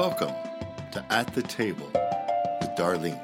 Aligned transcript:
Welcome 0.00 0.34
to 0.92 1.04
At 1.10 1.34
the 1.34 1.42
Table 1.42 1.90
with 1.92 2.70
Darlene. 2.70 3.20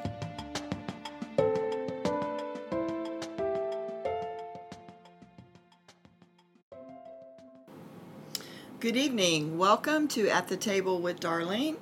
Good 8.79 8.95
evening. 8.95 9.57
Welcome 9.57 10.07
to 10.09 10.29
At 10.29 10.49
the 10.49 10.55
Table 10.55 11.01
with 11.01 11.19
Darlene. 11.19 11.77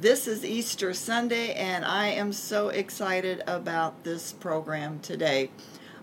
This 0.00 0.26
is 0.26 0.44
Easter 0.44 0.92
Sunday, 0.92 1.52
and 1.54 1.84
I 1.84 2.08
am 2.08 2.32
so 2.32 2.70
excited 2.70 3.44
about 3.46 4.02
this 4.02 4.32
program 4.32 4.98
today. 4.98 5.52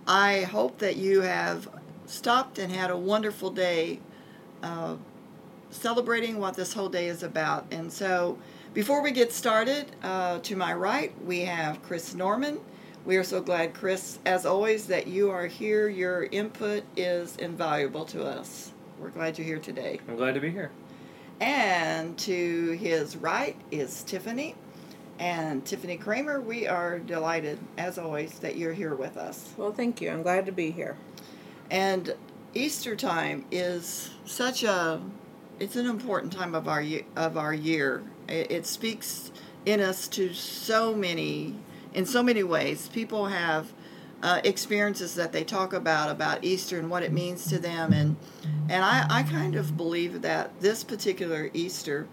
I 0.07 0.43
hope 0.43 0.77
that 0.77 0.95
you 0.95 1.23
have 1.23 1.67
stopped 2.05 2.57
and 2.57 2.71
had 2.71 2.89
a 2.89 2.97
wonderful 2.97 3.51
day 3.51 3.99
uh, 4.63 4.95
celebrating 5.71 6.39
what 6.39 6.55
this 6.55 6.73
whole 6.73 6.89
day 6.89 7.07
is 7.07 7.23
about. 7.23 7.65
And 7.71 7.91
so, 7.91 8.37
before 8.73 9.01
we 9.01 9.11
get 9.11 9.31
started, 9.31 9.87
uh, 10.03 10.39
to 10.39 10.55
my 10.55 10.73
right, 10.73 11.13
we 11.25 11.41
have 11.41 11.81
Chris 11.81 12.13
Norman. 12.13 12.59
We 13.05 13.17
are 13.17 13.23
so 13.23 13.41
glad, 13.41 13.73
Chris, 13.73 14.19
as 14.25 14.45
always, 14.45 14.85
that 14.87 15.07
you 15.07 15.31
are 15.31 15.47
here. 15.47 15.89
Your 15.89 16.25
input 16.25 16.83
is 16.95 17.35
invaluable 17.37 18.05
to 18.05 18.23
us. 18.23 18.71
We're 18.99 19.09
glad 19.09 19.37
you're 19.37 19.47
here 19.47 19.59
today. 19.59 19.99
I'm 20.07 20.17
glad 20.17 20.35
to 20.35 20.39
be 20.39 20.51
here. 20.51 20.71
And 21.39 22.17
to 22.19 22.71
his 22.73 23.15
right 23.17 23.55
is 23.71 24.03
Tiffany. 24.03 24.55
And 25.17 25.65
Tiffany 25.65 25.97
Kramer, 25.97 26.39
we 26.39 26.67
are 26.67 26.99
delighted, 26.99 27.59
as 27.77 27.97
always, 27.97 28.39
that 28.39 28.57
you're 28.57 28.73
here 28.73 28.95
with 28.95 29.17
us. 29.17 29.53
Well, 29.57 29.71
thank 29.71 30.01
you. 30.01 30.11
I'm 30.11 30.21
glad 30.21 30.45
to 30.45 30.51
be 30.51 30.71
here. 30.71 30.97
And 31.71 32.13
Easter 32.53 32.95
time 32.95 33.45
is 33.51 34.11
such 34.25 34.63
a 34.63 35.01
it's 35.59 35.75
an 35.75 35.85
important 35.85 36.33
time 36.33 36.55
of 36.55 36.67
our 36.67 36.83
of 37.15 37.37
our 37.37 37.53
year. 37.53 38.03
It, 38.27 38.51
it 38.51 38.65
speaks 38.65 39.31
in 39.65 39.79
us 39.79 40.07
to 40.09 40.33
so 40.33 40.93
many 40.93 41.55
in 41.93 42.05
so 42.05 42.23
many 42.23 42.43
ways. 42.43 42.89
People 42.89 43.27
have 43.27 43.71
uh, 44.21 44.41
experiences 44.43 45.15
that 45.15 45.31
they 45.31 45.43
talk 45.43 45.73
about 45.73 46.09
about 46.11 46.43
Easter 46.43 46.77
and 46.77 46.89
what 46.89 47.03
it 47.03 47.11
means 47.11 47.47
to 47.49 47.59
them, 47.59 47.93
and 47.93 48.15
and 48.69 48.83
I, 48.83 49.05
I 49.09 49.23
kind 49.23 49.55
of 49.55 49.77
believe 49.77 50.21
that 50.21 50.59
this 50.59 50.83
particular 50.83 51.49
Easter 51.53 52.07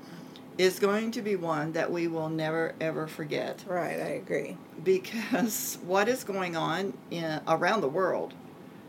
is 0.58 0.78
going 0.78 1.10
to 1.10 1.20
be 1.20 1.36
one 1.36 1.72
that 1.72 1.90
we 1.92 2.08
will 2.08 2.30
never 2.30 2.74
ever 2.80 3.06
forget 3.06 3.62
Right, 3.66 4.00
I 4.00 4.20
agree. 4.22 4.56
because 4.82 5.76
what 5.84 6.08
is 6.08 6.24
going 6.24 6.56
on 6.56 6.94
in, 7.10 7.40
around 7.46 7.82
the 7.82 7.88
world, 7.88 8.32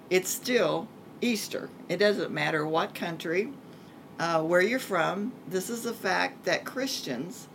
it's 0.09 0.29
still 0.29 0.87
Easter. 1.19 1.69
It 1.89 1.97
doesn't 1.97 2.31
matter 2.31 2.65
what 2.65 2.95
country, 2.95 3.49
uh, 4.19 4.41
where 4.41 4.61
you're 4.61 4.79
from. 4.79 5.31
This 5.47 5.69
is 5.69 5.83
the 5.83 5.93
fact 5.93 6.45
that 6.45 6.65
Christians 6.65 7.47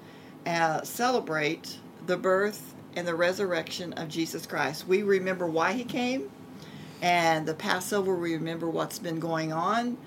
uh, 0.46 0.82
celebrate 0.82 1.78
the 2.06 2.16
birth 2.16 2.74
and 2.96 3.06
the 3.06 3.14
resurrection 3.14 3.92
of 3.94 4.08
Jesus 4.08 4.46
Christ. 4.46 4.86
We 4.86 5.02
remember 5.02 5.46
why 5.46 5.72
he 5.72 5.84
came, 5.84 6.30
and 7.00 7.46
the 7.46 7.54
Passover, 7.54 8.14
we 8.14 8.34
remember 8.34 8.68
what's 8.68 8.98
been 8.98 9.18
going 9.18 9.52
on 9.52 9.98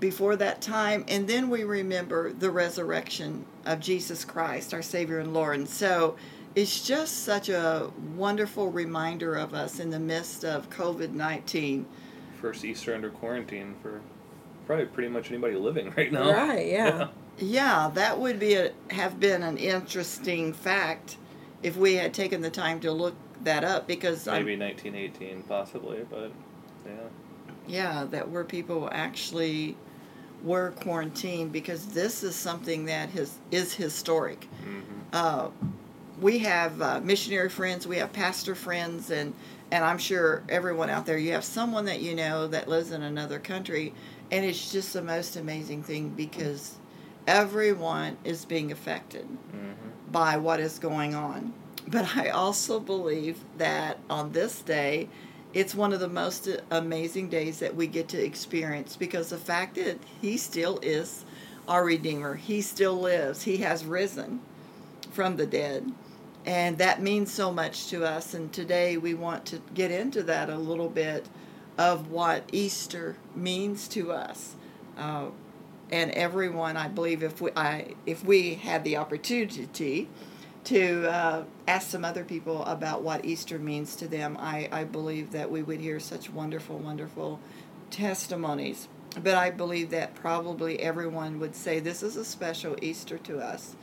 before 0.00 0.36
that 0.36 0.62
time, 0.62 1.04
and 1.08 1.28
then 1.28 1.50
we 1.50 1.62
remember 1.62 2.32
the 2.32 2.50
resurrection 2.50 3.44
of 3.66 3.80
Jesus 3.80 4.24
Christ, 4.24 4.72
our 4.72 4.82
Savior 4.82 5.18
and 5.18 5.34
Lord. 5.34 5.58
And 5.58 5.68
so 5.68 6.16
it's 6.54 6.86
just 6.86 7.24
such 7.24 7.48
a 7.48 7.90
wonderful 8.16 8.70
reminder 8.70 9.36
of 9.36 9.54
us 9.54 9.78
in 9.78 9.90
the 9.90 10.00
midst 10.00 10.44
of 10.44 10.70
COVID 10.70 11.12
19. 11.12 11.86
First 12.40 12.64
Easter 12.64 12.94
under 12.94 13.10
quarantine 13.10 13.76
for 13.82 14.00
probably 14.70 14.86
pretty 14.86 15.08
much 15.08 15.30
anybody 15.32 15.56
living 15.56 15.92
right 15.96 16.12
now. 16.12 16.30
Right, 16.30 16.68
yeah. 16.68 17.08
Yeah, 17.38 17.90
that 17.94 18.20
would 18.20 18.38
be 18.38 18.54
a, 18.54 18.70
have 18.90 19.18
been 19.18 19.42
an 19.42 19.56
interesting 19.56 20.52
fact 20.52 21.16
if 21.60 21.76
we 21.76 21.94
had 21.94 22.14
taken 22.14 22.40
the 22.40 22.50
time 22.50 22.78
to 22.80 22.92
look 22.92 23.14
that 23.42 23.64
up 23.64 23.88
because 23.88 24.28
I'm- 24.28 24.44
Maybe 24.44 24.56
1918, 24.56 25.42
possibly, 25.42 26.06
but 26.08 26.30
yeah. 26.86 26.92
yeah, 27.66 28.04
that 28.10 28.30
where 28.30 28.44
people 28.44 28.88
actually 28.92 29.76
were 30.44 30.70
quarantined 30.80 31.50
because 31.50 31.86
this 31.86 32.22
is 32.22 32.36
something 32.36 32.84
that 32.84 33.08
his, 33.10 33.38
is 33.50 33.74
historic. 33.74 34.44
hmm 34.62 34.80
Uh, 35.12 35.48
we 36.20 36.38
have 36.38 36.80
uh, 36.80 37.00
missionary 37.02 37.48
friends, 37.48 37.88
we 37.88 37.96
have 37.96 38.12
pastor 38.12 38.54
friends, 38.54 39.10
and 39.10 39.34
and 39.72 39.84
I'm 39.84 39.98
sure 39.98 40.42
everyone 40.48 40.90
out 40.90 41.06
there, 41.06 41.18
you 41.18 41.32
have 41.32 41.44
someone 41.44 41.84
that 41.86 42.00
you 42.00 42.14
know 42.14 42.48
that 42.48 42.68
lives 42.68 42.90
in 42.92 43.02
another 43.02 43.38
country, 43.38 43.94
and 44.30 44.44
it's 44.44 44.72
just 44.72 44.92
the 44.92 45.02
most 45.02 45.36
amazing 45.36 45.82
thing 45.82 46.10
because 46.10 46.76
everyone 47.26 48.16
is 48.24 48.44
being 48.44 48.72
affected 48.72 49.24
hmm 49.24 49.72
by 50.10 50.36
what 50.36 50.58
is 50.58 50.80
going 50.80 51.14
on. 51.14 51.54
But 51.86 52.16
I 52.16 52.30
also 52.30 52.80
believe 52.80 53.38
that 53.58 53.98
on 54.10 54.32
this 54.32 54.60
day, 54.60 55.08
it's 55.54 55.72
one 55.74 55.92
of 55.92 56.00
the 56.00 56.08
most 56.08 56.48
amazing 56.70 57.28
days 57.28 57.60
that 57.60 57.76
we 57.76 57.86
get 57.86 58.08
to 58.08 58.20
experience 58.20 58.96
because 58.96 59.30
the 59.30 59.38
fact 59.38 59.76
that 59.76 59.98
He 60.20 60.36
still 60.36 60.80
is 60.82 61.24
our 61.68 61.84
Redeemer, 61.84 62.34
He 62.34 62.60
still 62.60 63.00
lives, 63.00 63.42
He 63.42 63.58
has 63.58 63.84
risen 63.84 64.40
from 65.12 65.36
the 65.36 65.46
dead. 65.46 65.92
And 66.46 66.78
that 66.78 67.02
means 67.02 67.32
so 67.32 67.52
much 67.52 67.88
to 67.88 68.04
us. 68.04 68.34
And 68.34 68.52
today 68.52 68.96
we 68.96 69.14
want 69.14 69.44
to 69.46 69.60
get 69.74 69.90
into 69.90 70.22
that 70.24 70.48
a 70.48 70.56
little 70.56 70.88
bit 70.88 71.28
of 71.76 72.10
what 72.10 72.48
Easter 72.52 73.16
means 73.34 73.88
to 73.88 74.12
us. 74.12 74.56
Uh, 74.96 75.26
and 75.90 76.10
everyone, 76.12 76.76
I 76.76 76.88
believe, 76.88 77.22
if 77.22 77.40
we 77.40 77.50
I, 77.56 77.94
if 78.06 78.24
we 78.24 78.54
had 78.54 78.84
the 78.84 78.96
opportunity 78.96 80.08
to 80.64 81.06
uh, 81.08 81.44
ask 81.66 81.88
some 81.88 82.04
other 82.04 82.24
people 82.24 82.64
about 82.64 83.02
what 83.02 83.24
Easter 83.24 83.58
means 83.58 83.96
to 83.96 84.06
them, 84.06 84.36
I, 84.38 84.68
I 84.70 84.84
believe 84.84 85.32
that 85.32 85.50
we 85.50 85.62
would 85.62 85.80
hear 85.80 85.98
such 85.98 86.30
wonderful, 86.30 86.78
wonderful 86.78 87.40
testimonies. 87.90 88.88
But 89.20 89.34
I 89.34 89.50
believe 89.50 89.90
that 89.90 90.14
probably 90.14 90.78
everyone 90.80 91.40
would 91.40 91.56
say 91.56 91.80
this 91.80 92.02
is 92.02 92.16
a 92.16 92.24
special 92.24 92.76
Easter 92.80 93.18
to 93.18 93.40
us 93.40 93.74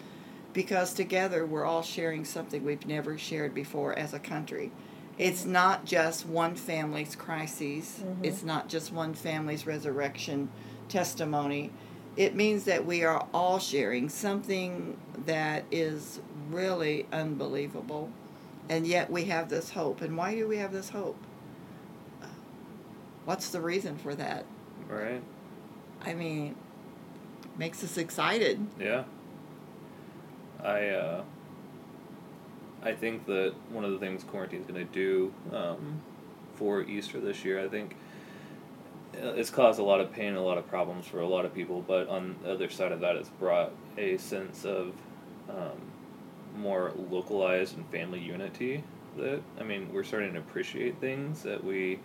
because 0.54 0.94
together 0.94 1.46
we're 1.46 1.66
all 1.66 1.84
sharing 1.84 2.26
something 2.26 2.64
we've 2.64 2.86
never 2.86 3.18
shared 3.18 3.54
before 3.54 3.98
as 3.98 4.14
a 4.14 4.20
country. 4.20 4.72
It's 5.18 5.46
not 5.46 5.86
just 5.86 6.26
one 6.26 6.56
family's 6.56 7.16
crises, 7.16 8.02
mm-hmm. 8.04 8.24
it's 8.24 8.44
not 8.44 8.70
just 8.70 8.92
one 8.92 9.14
family's 9.14 9.66
resurrection 9.66 10.50
testimony. 10.90 11.72
It 12.16 12.36
means 12.36 12.64
that 12.66 12.86
we 12.86 13.04
are 13.04 13.28
all 13.34 13.60
sharing 13.60 14.10
something 14.10 14.98
that 15.26 15.66
is 15.72 16.20
really 16.50 17.06
unbelievable, 17.12 18.12
and 18.70 18.88
yet 18.88 19.12
we 19.12 19.26
have 19.26 19.50
this 19.50 19.72
hope. 19.72 20.02
And 20.02 20.18
why 20.18 20.36
do 20.36 20.48
we 20.48 20.58
have 20.58 20.72
this 20.72 20.90
hope? 20.90 21.18
What's 23.26 23.50
the 23.50 23.60
reason 23.60 23.98
for 23.98 24.16
that? 24.16 24.46
Right? 24.88 25.22
I 26.02 26.14
mean, 26.14 26.56
makes 27.58 27.84
us 27.84 27.98
excited. 27.98 28.66
Yeah. 28.80 29.04
I 30.64 30.88
uh, 30.90 31.24
I 32.84 32.94
think 32.94 33.26
that 33.26 33.54
one 33.72 33.84
of 33.84 33.92
the 33.92 33.98
things 34.00 34.24
quarantine's 34.24 34.68
going 34.68 34.86
to 34.88 34.94
do 34.94 35.34
um, 35.56 36.02
for 36.56 36.82
Easter 36.84 37.20
this 37.20 37.44
year, 37.44 37.64
I 37.64 37.68
think 37.68 37.96
uh, 39.16 39.30
it's 39.34 39.50
caused 39.50 39.80
a 39.80 39.84
lot 39.84 40.00
of 40.00 40.12
pain 40.12 40.28
and 40.30 40.38
a 40.38 40.42
lot 40.42 40.58
of 40.58 40.68
problems 40.68 41.06
for 41.08 41.20
a 41.22 41.28
lot 41.28 41.44
of 41.46 41.54
people. 41.54 41.84
But 41.86 42.08
on 42.08 42.36
the 42.44 42.52
other 42.54 42.70
side 42.70 42.92
of 42.92 43.00
that, 43.02 43.16
it's 43.16 43.30
brought 43.30 43.72
a 43.98 44.18
sense 44.18 44.64
of 44.66 44.94
um, 45.50 45.82
more 46.56 46.92
localized 47.10 47.76
and 47.78 47.86
family 47.90 48.20
unity. 48.20 48.84
That 49.18 49.42
I 49.60 49.64
mean, 49.64 49.90
we're 49.92 50.04
starting 50.04 50.34
to 50.34 50.40
appreciate 50.40 51.00
things 51.02 51.42
that 51.44 51.64
we 51.64 52.00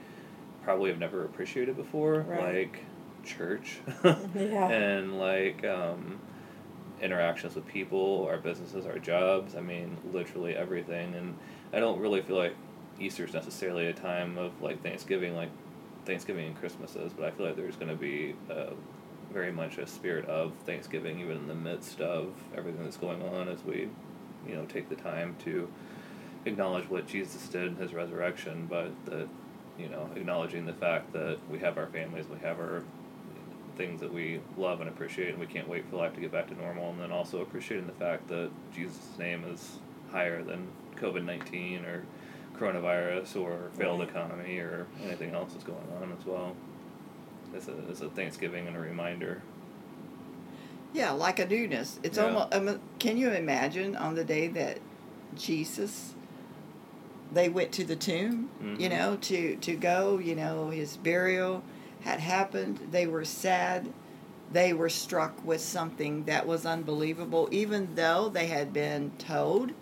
probably 0.65 0.91
have 0.91 0.99
never 0.99 1.25
appreciated 1.25 1.77
before, 1.77 2.21
Right. 2.21 2.55
like 2.73 2.85
church 3.25 3.79
Yeah. 4.05 4.69
and 4.69 5.19
like 5.19 5.65
um, 5.65 6.19
interactions 7.03 7.55
with 7.55 7.67
people, 7.67 8.27
our 8.31 8.39
businesses, 8.39 8.87
our 8.87 8.99
jobs. 8.99 9.55
I 9.55 9.61
mean, 9.61 9.97
literally 10.13 10.57
everything. 10.57 11.15
And 11.15 11.37
I 11.73 11.81
don't 11.81 12.01
really 12.01 12.23
feel 12.23 12.37
like 12.37 12.55
Easter's 12.99 13.35
necessarily 13.35 13.87
a 13.87 13.93
time 13.93 14.39
of 14.39 14.61
like 14.63 14.83
Thanksgiving, 14.83 15.35
like 15.35 15.51
Thanksgiving 16.05 16.47
and 16.47 16.59
Christmas 16.59 16.97
is, 16.97 17.13
but 17.13 17.25
I 17.25 17.31
feel 17.31 17.47
like 17.47 17.57
there's 17.57 17.77
going 17.77 17.91
to 17.91 17.97
be 17.97 18.35
uh, 18.51 18.71
very 19.33 19.53
much 19.53 19.79
a 19.79 19.87
spirit 19.87 20.27
of 20.27 20.53
Thanksgiving, 20.67 21.21
even 21.21 21.39
in 21.39 21.49
the 21.49 21.55
midst 21.55 22.01
of 22.01 22.33
everything 22.57 22.85
that's 22.85 22.97
going 22.97 23.23
on, 23.23 23.49
as 23.49 23.65
we, 23.65 23.89
you 24.47 24.55
know, 24.55 24.65
take 24.67 24.89
the 24.89 24.97
time 24.97 25.37
to 25.45 25.69
acknowledge 26.45 26.89
what 26.89 27.07
Jesus 27.07 27.49
did 27.49 27.69
in 27.69 27.77
His 27.77 27.95
resurrection, 27.95 28.67
but 28.69 28.91
that, 29.07 29.29
you 29.79 29.89
know, 29.89 30.09
acknowledging 30.17 30.67
the 30.67 30.73
fact 30.73 31.13
that 31.13 31.39
we 31.51 31.59
have 31.61 31.79
our 31.79 31.87
families, 31.87 32.27
we 32.29 32.39
have 32.41 32.59
our 32.59 32.83
things 33.77 34.01
that 34.01 34.13
we 34.13 34.41
love 34.57 34.81
and 34.81 34.89
appreciate, 34.89 35.31
and 35.31 35.39
we 35.39 35.47
can't 35.47 35.69
wait 35.69 35.89
for 35.89 35.97
life 35.97 36.15
to 36.15 36.21
get 36.21 36.31
back 36.33 36.49
to 36.49 36.55
normal. 36.55 36.91
And 36.91 37.01
then 37.01 37.13
also 37.13 37.41
appreciating 37.41 37.87
the 37.87 37.93
fact 37.95 38.29
that 38.29 38.51
Jesus' 38.75 39.19
name 39.19 39.45
is 39.45 39.79
higher 40.11 40.43
than 40.43 40.69
COVID 40.97 41.25
nineteen 41.25 41.85
or 41.85 42.05
coronavirus 42.59 43.41
or 43.41 43.71
failed 43.79 44.01
Right. 44.01 44.09
economy 44.09 44.59
or 44.59 44.87
anything 45.05 45.35
else 45.35 45.53
that's 45.53 45.65
going 45.65 45.79
on 46.01 46.13
as 46.19 46.25
well. 46.27 46.55
It's 47.55 47.69
a 47.69 47.75
it's 47.89 48.01
a 48.01 48.09
Thanksgiving 48.11 48.67
and 48.67 48.77
a 48.77 48.81
reminder. 48.81 49.43
Yeah, 50.93 51.13
like 51.13 51.39
a 51.39 51.47
newness. 51.47 51.99
It's 52.03 52.19
Yeah. 52.19 52.25
almost. 52.25 52.55
Um, 52.55 52.81
can 52.99 53.17
you 53.17 53.31
imagine 53.31 53.97
on 53.97 54.15
the 54.15 54.25
day 54.25 54.49
that 54.49 54.79
Jesus, 55.35 56.15
they 57.33 57.49
went 57.49 57.73
to 57.73 57.85
the 57.85 57.97
tomb, 57.97 58.51
you 58.79 58.89
Mhm. 58.89 58.91
know, 58.91 59.17
to 59.23 59.57
to 59.57 59.75
go, 59.75 60.19
you 60.19 60.35
know, 60.37 60.69
his 60.69 60.99
burial 60.99 61.63
had 62.03 62.21
happened. 62.21 62.79
They 62.91 63.07
were 63.07 63.25
sad. 63.25 63.93
They 64.53 64.73
were 64.73 64.89
struck 64.91 65.45
with 65.45 65.61
something 65.61 66.25
that 66.25 66.47
was 66.47 66.67
unbelievable, 66.67 67.49
even 67.51 67.95
though 67.95 68.29
they 68.29 68.47
had 68.47 68.73
been 68.73 69.13
told. 69.19 69.73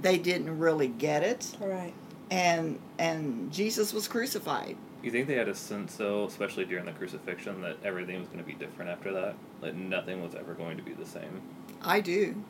They 0.00 0.18
didn't 0.18 0.58
really 0.58 0.88
get 0.88 1.22
it, 1.22 1.56
Right. 1.60 1.94
and 2.30 2.78
and 2.98 3.52
Jesus 3.52 3.92
was 3.92 4.06
crucified. 4.08 4.76
You 5.02 5.10
think 5.10 5.26
they 5.28 5.34
had 5.34 5.48
a 5.48 5.54
sense, 5.54 5.96
though, 5.96 6.24
especially 6.24 6.64
during 6.64 6.84
the 6.86 6.92
crucifixion, 6.92 7.60
that 7.62 7.76
everything 7.84 8.18
was 8.20 8.28
going 8.28 8.38
to 8.40 8.44
be 8.44 8.54
different 8.54 8.90
after 8.90 9.12
that? 9.12 9.34
That 9.60 9.76
nothing 9.76 10.22
was 10.22 10.34
ever 10.34 10.54
going 10.54 10.76
to 10.78 10.82
be 10.82 10.92
the 10.92 11.04
same? 11.06 11.42
I 11.82 12.00
do. 12.00 12.42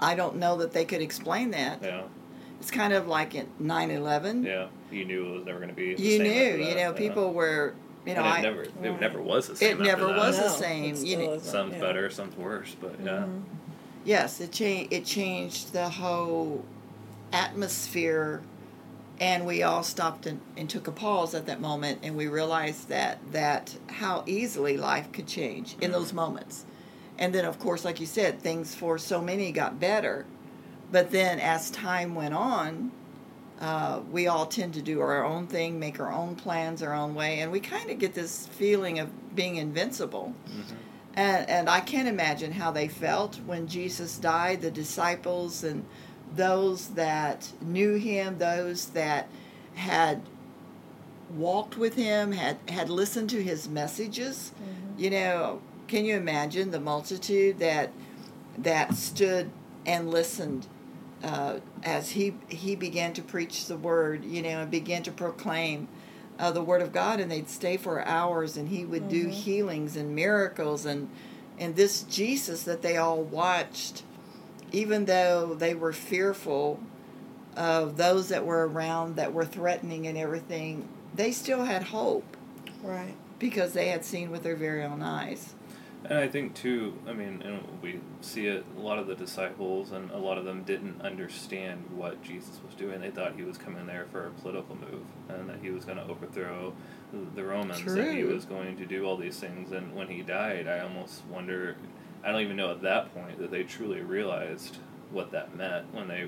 I 0.00 0.14
don't 0.16 0.36
know 0.36 0.56
that 0.58 0.72
they 0.72 0.84
could 0.84 1.00
explain 1.00 1.50
that. 1.52 1.80
Yeah. 1.82 2.02
It's 2.60 2.70
kind 2.70 2.92
of 2.92 3.06
like 3.08 3.34
in 3.34 3.46
9/11. 3.60 4.44
Yeah. 4.44 4.66
You 4.90 5.04
knew 5.04 5.26
it 5.26 5.36
was 5.38 5.44
never 5.44 5.58
going 5.58 5.70
to 5.70 5.74
be. 5.74 5.94
The 5.94 6.02
you 6.02 6.16
same 6.18 6.22
knew, 6.22 6.30
after 6.32 6.58
you 6.58 6.74
know, 6.76 6.90
yeah. 6.90 6.92
people 6.92 7.32
were, 7.34 7.74
you 8.06 8.14
know, 8.14 8.20
and 8.22 8.28
it 8.28 8.38
I, 8.38 8.40
never, 8.42 8.62
it 8.62 8.72
Right. 8.80 9.00
never 9.00 9.20
was 9.20 9.48
the 9.48 9.56
same. 9.56 9.68
it 9.68 9.72
after 9.72 9.84
never 9.84 10.06
that. 10.08 10.16
was 10.16 10.38
the 10.38 10.48
same, 10.48 10.94
it 10.94 10.98
you 11.04 11.16
know. 11.18 11.32
isn't, 11.34 11.50
Some's 11.50 11.74
yeah. 11.74 11.80
better, 11.80 12.10
some's 12.10 12.36
worse, 12.36 12.74
but 12.80 12.94
yeah. 13.04 13.10
Mhm. 13.24 13.42
yes, 14.04 14.40
it 14.40 14.52
changed. 14.52 14.92
It 14.92 15.04
changed 15.04 15.72
the 15.72 15.88
whole 15.88 16.64
atmosphere, 17.32 18.42
and 19.20 19.44
we 19.46 19.62
all 19.62 19.82
stopped 19.82 20.26
and, 20.26 20.40
and 20.56 20.68
took 20.70 20.86
a 20.86 20.92
pause 20.92 21.34
at 21.34 21.46
that 21.46 21.60
moment, 21.60 21.98
and 22.02 22.16
we 22.16 22.26
realized 22.26 22.88
that 22.88 23.18
that 23.32 23.76
how 23.88 24.22
easily 24.26 24.76
life 24.76 25.10
could 25.12 25.26
change 25.26 25.76
in 25.80 25.92
those 25.92 26.12
moments, 26.12 26.64
and 27.18 27.34
then 27.34 27.44
of 27.44 27.58
course, 27.58 27.84
like 27.84 28.00
you 28.00 28.06
said, 28.06 28.40
things 28.40 28.74
for 28.74 28.96
so 28.98 29.20
many 29.20 29.50
got 29.52 29.80
better, 29.80 30.24
but 30.94 31.10
then 31.10 31.40
as 31.40 31.72
time 31.72 32.14
went 32.14 32.34
on. 32.34 32.92
Uh, 33.60 34.00
we 34.12 34.28
all 34.28 34.46
tend 34.46 34.74
to 34.74 34.82
do 34.82 35.00
our 35.00 35.24
own 35.24 35.48
thing, 35.48 35.80
make 35.80 35.98
our 35.98 36.12
own 36.12 36.36
plans 36.36 36.84
our 36.84 36.94
own 36.94 37.16
way, 37.16 37.40
and 37.40 37.50
we 37.50 37.58
kind 37.58 37.90
of 37.90 37.98
get 37.98 38.14
this 38.14 38.46
feeling 38.46 39.00
of 39.00 39.08
being 39.34 39.56
invincible. 39.56 40.32
Mhm. 40.46 40.76
And, 41.14 41.50
and 41.50 41.68
I 41.68 41.80
can't 41.80 42.06
imagine 42.06 42.52
how 42.52 42.70
they 42.70 42.86
felt 42.86 43.40
when 43.44 43.66
Jesus 43.66 44.18
died, 44.18 44.62
the 44.62 44.70
disciples 44.70 45.64
and 45.64 45.84
those 46.36 46.88
that 46.90 47.52
knew 47.60 47.94
him, 47.94 48.38
those 48.38 48.86
that 48.90 49.28
had 49.74 50.22
walked 51.36 51.76
with 51.76 51.94
him, 51.94 52.30
had, 52.30 52.58
had 52.68 52.88
listened 52.88 53.30
to 53.30 53.42
his 53.42 53.68
messages. 53.68 54.52
You 54.96 55.10
know, 55.10 55.60
can 55.88 56.04
you 56.04 56.16
imagine 56.16 56.70
the 56.70 56.80
multitude 56.80 57.58
that 57.58 57.90
that 58.58 58.94
stood 58.94 59.50
and 59.84 60.08
listened 60.08 60.68
uh, 61.24 61.58
as 61.82 62.10
he 62.10 62.34
he 62.48 62.76
began 62.76 63.12
to 63.14 63.22
preach 63.22 63.66
the 63.66 63.76
word, 63.76 64.24
you 64.24 64.42
know, 64.42 64.60
and 64.60 64.70
began 64.70 65.02
to 65.04 65.10
proclaim 65.10 65.88
uh, 66.38 66.50
the 66.52 66.62
word 66.62 66.82
of 66.82 66.92
God, 66.92 67.18
and 67.20 67.30
they'd 67.30 67.48
stay 67.48 67.76
for 67.76 68.04
hours, 68.06 68.56
and 68.56 68.68
he 68.68 68.84
would 68.84 69.08
do 69.08 69.28
healings 69.28 69.96
and 69.96 70.14
miracles, 70.14 70.84
and 70.84 71.08
and 71.58 71.76
this 71.76 72.02
Jesus 72.02 72.64
that 72.64 72.82
they 72.82 72.96
all 72.96 73.22
watched, 73.22 74.02
even 74.72 75.06
though 75.06 75.54
they 75.54 75.74
were 75.74 75.92
fearful 75.92 76.80
of 77.56 77.96
those 77.96 78.28
that 78.28 78.44
were 78.44 78.66
around 78.68 79.16
that 79.16 79.32
were 79.32 79.44
threatening 79.44 80.06
and 80.06 80.18
everything, 80.18 80.88
they 81.14 81.30
still 81.32 81.64
had 81.64 81.84
hope 81.84 82.36
Right. 82.82 83.14
because 83.38 83.72
they 83.72 83.88
had 83.88 84.04
seen 84.04 84.30
with 84.32 84.42
their 84.42 84.56
very 84.56 84.82
own 84.82 85.00
eyes. 85.02 85.54
And 86.06 86.18
I 86.18 86.28
think 86.28 86.54
too, 86.54 86.98
I 87.08 87.14
mean, 87.14 87.40
and 87.42 87.80
we 87.80 88.00
see 88.20 88.46
it. 88.46 88.66
A 88.76 88.80
lot 88.80 88.98
of 88.98 89.06
the 89.06 89.14
disciples 89.14 89.90
and 89.90 90.10
a 90.10 90.18
lot 90.18 90.36
of 90.36 90.44
them 90.44 90.62
didn't 90.62 91.00
understand 91.00 91.84
what 91.96 92.22
Jesus 92.22 92.60
was 92.64 92.74
doing. 92.74 93.00
They 93.00 93.10
thought 93.10 93.36
he 93.36 93.42
was 93.42 93.56
coming 93.56 93.86
there 93.86 94.06
for 94.12 94.26
a 94.26 94.30
political 94.30 94.76
move, 94.76 95.06
and 95.30 95.48
that 95.48 95.60
he 95.62 95.70
was 95.70 95.86
going 95.86 95.96
to 95.96 96.04
overthrow 96.04 96.74
the 97.34 97.42
Romans. 97.42 97.82
That 97.84 98.14
he 98.14 98.24
was 98.24 98.44
going 98.44 98.76
to 98.76 98.84
do 98.84 99.06
all 99.06 99.16
these 99.16 99.38
things. 99.38 99.72
And 99.72 99.94
when 99.94 100.08
he 100.08 100.20
died, 100.20 100.68
I 100.68 100.80
almost 100.80 101.24
wonder. 101.26 101.76
I 102.22 102.32
don't 102.32 102.42
even 102.42 102.56
know 102.56 102.70
at 102.70 102.82
that 102.82 103.14
point 103.14 103.38
that 103.38 103.50
they 103.50 103.64
truly 103.64 104.00
realized 104.00 104.78
what 105.10 105.30
that 105.32 105.56
meant 105.56 105.92
when 105.94 106.08
they, 106.08 106.26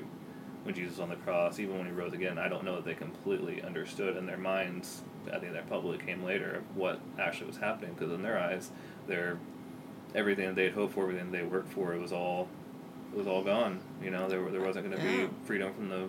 when 0.62 0.74
Jesus 0.74 0.92
was 0.92 1.00
on 1.00 1.08
the 1.10 1.16
cross, 1.16 1.58
even 1.58 1.76
when 1.76 1.86
he 1.86 1.92
rose 1.92 2.12
again. 2.12 2.38
I 2.38 2.48
don't 2.48 2.64
know 2.64 2.76
that 2.76 2.84
they 2.84 2.94
completely 2.94 3.62
understood 3.62 4.16
in 4.16 4.26
their 4.26 4.36
minds. 4.38 5.02
I 5.30 5.38
think 5.38 5.52
that 5.52 5.66
probably 5.68 5.98
came 5.98 6.22
later 6.22 6.62
what 6.74 7.00
actually 7.18 7.48
was 7.48 7.56
happening 7.56 7.94
because 7.94 8.12
in 8.12 8.22
their 8.22 8.38
eyes, 8.38 8.70
their 9.06 9.38
everything 10.16 10.46
that 10.46 10.56
they'd 10.56 10.72
hoped 10.72 10.94
for, 10.94 11.02
everything 11.04 11.30
they 11.30 11.42
worked 11.42 11.68
for, 11.72 11.92
it 11.94 12.00
was 12.00 12.12
all 12.12 12.48
it 13.12 13.16
was 13.18 13.26
all 13.28 13.42
gone. 13.44 13.80
You 14.02 14.10
know, 14.10 14.28
there 14.28 14.42
there 14.50 14.60
wasn't 14.62 14.88
going 14.90 15.00
to 15.00 15.04
Yeah. 15.06 15.26
be 15.26 15.32
freedom 15.44 15.72
from 15.74 15.88
the 15.88 16.08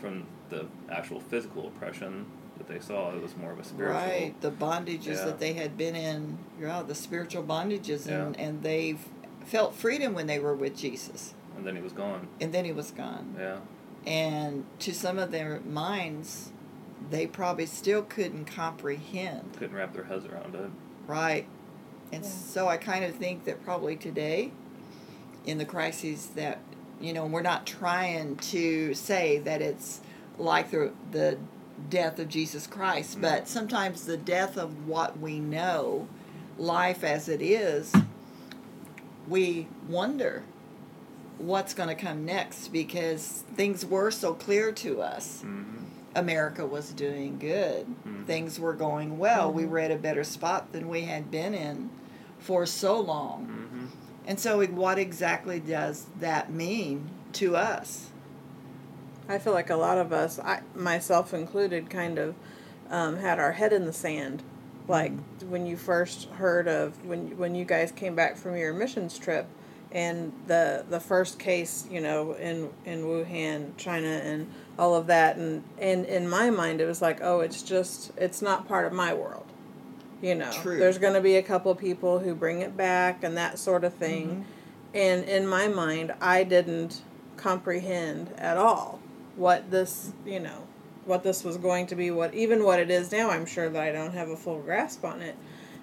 from 0.00 0.26
the 0.50 0.66
actual 0.90 1.20
physical 1.20 1.68
oppression 1.68 2.26
that 2.58 2.66
they 2.68 2.78
saw. 2.80 3.14
It 3.14 3.22
was 3.22 3.36
more 3.36 3.52
of 3.52 3.58
a 3.58 3.64
spiritual. 3.64 3.96
Right, 4.00 4.34
the 4.40 4.50
bondages 4.50 5.06
Yeah. 5.16 5.24
that 5.26 5.38
they 5.38 5.52
had 5.54 5.76
been 5.78 5.94
in, 5.96 6.38
yeah, 6.60 6.82
the 6.82 6.94
spiritual 6.94 7.42
bondages, 7.42 8.06
and, 8.06 8.36
Yeah. 8.36 8.42
and 8.44 8.62
they 8.62 8.96
felt 9.44 9.74
freedom 9.74 10.12
when 10.14 10.26
they 10.26 10.38
were 10.38 10.54
with 10.54 10.76
Jesus, 10.76 11.34
And 11.56 11.66
then 11.66 11.76
he 11.76 11.82
was 11.82 11.92
gone. 11.92 12.28
and 12.40 12.52
then 12.52 12.64
he 12.64 12.72
was 12.72 12.90
gone. 12.90 13.34
Yeah. 13.38 13.58
And 14.06 14.64
to 14.80 14.92
some 14.94 15.18
of 15.18 15.30
their 15.30 15.60
minds, 15.60 16.52
they 17.10 17.26
probably 17.26 17.66
still 17.66 18.02
couldn't 18.02 18.44
comprehend, 18.46 19.54
Couldn't 19.58 19.76
wrap 19.76 19.92
their 19.94 20.04
heads 20.04 20.24
around 20.26 20.54
it. 20.54 20.70
right? 21.06 21.46
And 22.12 22.24
Yeah. 22.24 22.30
so 22.30 22.68
I 22.68 22.76
kind 22.76 23.04
of 23.04 23.14
think 23.14 23.44
that 23.44 23.64
probably 23.64 23.96
today, 23.96 24.52
in 25.46 25.58
the 25.58 25.64
crises 25.64 26.28
that, 26.34 26.58
you 27.00 27.12
know, 27.12 27.24
we're 27.26 27.42
not 27.42 27.66
trying 27.66 28.36
to 28.36 28.92
say 28.94 29.38
that 29.38 29.62
it's 29.62 30.00
like 30.38 30.70
the, 30.70 30.92
the 31.12 31.38
death 31.88 32.18
of 32.18 32.28
Jesus 32.28 32.66
Christ, 32.66 33.18
Mm. 33.18 33.22
but 33.22 33.48
sometimes 33.48 34.04
the 34.06 34.16
death 34.16 34.56
of 34.58 34.86
what 34.86 35.18
we 35.18 35.38
know, 35.40 36.08
life 36.58 37.02
as 37.04 37.28
it 37.28 37.40
is, 37.40 37.92
we 39.28 39.66
wonder 39.88 40.42
what's 41.38 41.72
going 41.72 41.88
to 41.88 41.94
come 41.94 42.24
next 42.24 42.68
because 42.68 43.44
things 43.54 43.84
were 43.86 44.10
so 44.10 44.34
clear 44.34 44.72
to 44.72 45.00
us. 45.00 45.38
Mm-hmm. 45.44 45.76
America 46.14 46.66
was 46.66 46.92
doing 46.92 47.38
good. 47.38 47.86
Mhm. 48.06 48.26
Things 48.26 48.58
were 48.58 48.72
going 48.74 49.16
well. 49.16 49.50
We 49.52 49.62
Mhm. 49.62 49.68
were 49.68 49.78
at 49.78 49.90
a 49.90 49.96
better 49.96 50.24
spot 50.24 50.72
than 50.72 50.88
we 50.88 51.02
had 51.02 51.30
been 51.30 51.54
in 51.54 51.88
for 52.40 52.66
so 52.66 52.98
long. 52.98 53.46
Mm-hmm. 53.46 53.86
And 54.26 54.40
so, 54.40 54.64
what 54.66 54.98
exactly 54.98 55.60
does 55.60 56.06
that 56.18 56.52
mean 56.52 57.10
to 57.34 57.56
us? 57.56 58.10
I 59.28 59.38
feel 59.38 59.52
like 59.52 59.70
a 59.70 59.76
lot 59.76 59.98
of 59.98 60.12
us, 60.12 60.38
I 60.38 60.62
myself 60.74 61.32
included, 61.32 61.88
kind 61.88 62.18
of 62.18 62.34
um, 62.90 63.16
had 63.18 63.38
our 63.38 63.52
head 63.52 63.72
in 63.72 63.86
the 63.86 63.92
sand. 63.92 64.42
Like 64.88 65.12
when 65.48 65.66
you 65.66 65.76
first 65.76 66.28
heard 66.30 66.66
of 66.66 67.04
when 67.04 67.38
when 67.38 67.54
you 67.54 67.64
guys 67.64 67.92
came 67.92 68.16
back 68.16 68.36
from 68.36 68.56
your 68.56 68.72
missions 68.72 69.18
trip, 69.18 69.46
and 69.92 70.32
the 70.46 70.84
the 70.88 71.00
first 71.00 71.38
case, 71.38 71.86
you 71.90 72.00
know, 72.00 72.32
in 72.32 72.70
in 72.84 73.04
Wuhan, 73.04 73.76
China, 73.76 74.08
and 74.08 74.50
all 74.78 74.94
of 74.94 75.06
that, 75.06 75.36
and 75.36 75.62
and 75.78 76.04
in 76.06 76.28
my 76.28 76.50
mind, 76.50 76.80
it 76.80 76.86
was 76.86 77.00
like, 77.00 77.20
oh, 77.22 77.40
it's 77.40 77.62
just 77.62 78.10
it's 78.16 78.42
not 78.42 78.66
part 78.66 78.86
of 78.86 78.92
my 78.92 79.14
world. 79.14 79.46
You 80.22 80.34
know, 80.34 80.52
True. 80.52 80.78
there's 80.78 80.98
going 80.98 81.14
to 81.14 81.20
be 81.20 81.36
a 81.36 81.42
couple 81.42 81.74
people 81.74 82.18
who 82.18 82.34
bring 82.34 82.60
it 82.60 82.76
back 82.76 83.24
and 83.24 83.36
that 83.36 83.58
sort 83.58 83.84
of 83.84 83.94
thing. 83.94 84.44
And 84.92 85.24
in 85.24 85.46
my 85.46 85.68
mind, 85.68 86.12
I 86.20 86.44
didn't 86.44 87.02
comprehend 87.36 88.34
at 88.36 88.56
all 88.56 89.00
what 89.36 89.70
this, 89.70 90.12
you 90.26 90.40
know, 90.40 90.66
what 91.04 91.22
this 91.22 91.42
was 91.42 91.56
going 91.56 91.86
to 91.86 91.94
be. 91.94 92.10
What 92.10 92.34
even 92.34 92.64
what 92.64 92.78
it 92.80 92.90
is 92.90 93.10
now, 93.12 93.30
I'm 93.30 93.46
sure 93.46 93.70
that 93.70 93.82
I 93.82 93.92
don't 93.92 94.12
have 94.12 94.28
a 94.28 94.36
full 94.36 94.60
grasp 94.60 95.04
on 95.04 95.22
it. 95.22 95.36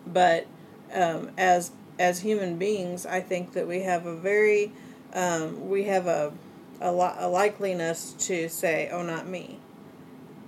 But 0.05 0.45
um, 0.93 1.31
as 1.37 1.71
as 1.99 2.19
human 2.19 2.57
beings, 2.57 3.05
I 3.05 3.21
think 3.21 3.53
that 3.53 3.67
we 3.67 3.81
have 3.81 4.05
a 4.05 4.15
very 4.15 4.71
um, 5.13 5.69
we 5.69 5.85
have 5.85 6.05
a 6.07 6.33
a, 6.79 6.91
lo- 6.91 7.15
a 7.17 7.27
likeliness 7.27 8.13
to 8.27 8.49
say, 8.49 8.89
"Oh, 8.91 9.01
not 9.01 9.27
me." 9.27 9.59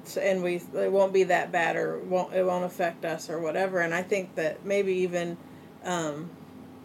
So, 0.10 0.22
and 0.22 0.44
we 0.44 0.56
it 0.76 0.92
won't 0.92 1.14
be 1.14 1.24
that 1.26 1.52
bad 1.52 1.76
or 1.76 1.98
it 1.98 2.06
won't 2.06 2.34
it 2.34 2.46
won't 2.46 2.66
affect 2.66 3.06
us 3.06 3.30
or 3.30 3.40
whatever. 3.40 3.80
And 3.80 3.94
I 3.94 4.02
think 4.04 4.36
that 4.36 4.66
maybe 4.66 4.94
even 4.94 5.38
um, 5.84 6.30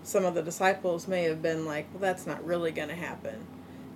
some 0.03 0.25
of 0.25 0.35
the 0.35 0.43
disciples 0.43 1.09
may 1.09 1.25
have 1.25 1.41
been 1.43 1.65
like, 1.67 1.87
"Well, 1.93 2.01
that's 2.01 2.27
not 2.27 2.45
really 2.45 2.71
going 2.73 2.89
to 2.89 2.95
happen." 2.95 3.47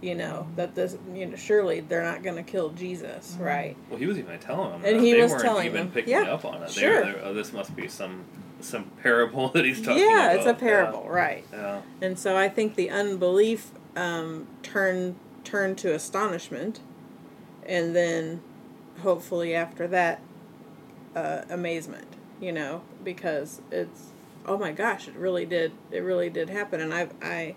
You 0.00 0.14
know 0.14 0.46
that 0.54 0.76
this, 0.76 0.96
you 1.12 1.26
know, 1.26 1.34
surely 1.36 1.80
they're 1.80 2.04
not 2.04 2.22
going 2.22 2.36
to 2.36 2.44
kill 2.44 2.70
Jesus, 2.70 3.36
right? 3.40 3.76
Well, 3.90 3.98
he 3.98 4.06
was 4.06 4.16
even 4.16 4.38
telling 4.38 4.70
them, 4.70 4.82
And 4.84 4.96
that. 5.00 5.02
he 5.04 5.10
they 5.12 5.22
was 5.22 5.32
weren't 5.32 5.42
telling 5.42 5.66
even 5.66 5.86
them. 5.86 5.90
picking 5.90 6.12
Yeah, 6.12 6.22
up 6.32 6.44
on 6.44 6.62
it. 6.62 6.68
They 6.68 6.80
sure. 6.82 7.04
were, 7.04 7.20
oh, 7.24 7.34
this 7.34 7.52
must 7.52 7.74
be 7.74 7.88
some 7.88 8.24
some 8.60 8.84
parable 9.02 9.48
that 9.50 9.64
he's 9.64 9.82
talking 9.82 10.02
yeah, 10.04 10.30
about. 10.30 10.36
it's 10.36 10.46
a 10.46 10.54
parable, 10.54 11.08
right? 11.08 11.44
Yeah. 11.52 11.80
And 12.00 12.16
so 12.18 12.36
I 12.36 12.48
think 12.48 12.76
the 12.76 12.90
unbelief 12.90 13.72
um, 13.96 14.46
turned 14.62 15.16
turned 15.42 15.78
to 15.78 15.92
astonishment, 15.92 16.78
and 17.66 17.96
then 17.96 18.40
hopefully 19.02 19.54
after 19.54 19.86
that, 19.88 20.20
uh, 21.14 21.42
amazement. 21.50 22.06
You 22.40 22.52
know, 22.52 22.82
because 23.02 23.60
it's 23.72 24.12
oh 24.48 24.56
my 24.56 24.72
gosh, 24.72 25.06
it 25.06 25.14
really 25.14 25.44
did. 25.44 25.72
It 25.90 26.00
really 26.00 26.30
did 26.30 26.48
happen. 26.50 26.80
And 26.80 26.92
I, 26.94 27.08
I, 27.20 27.54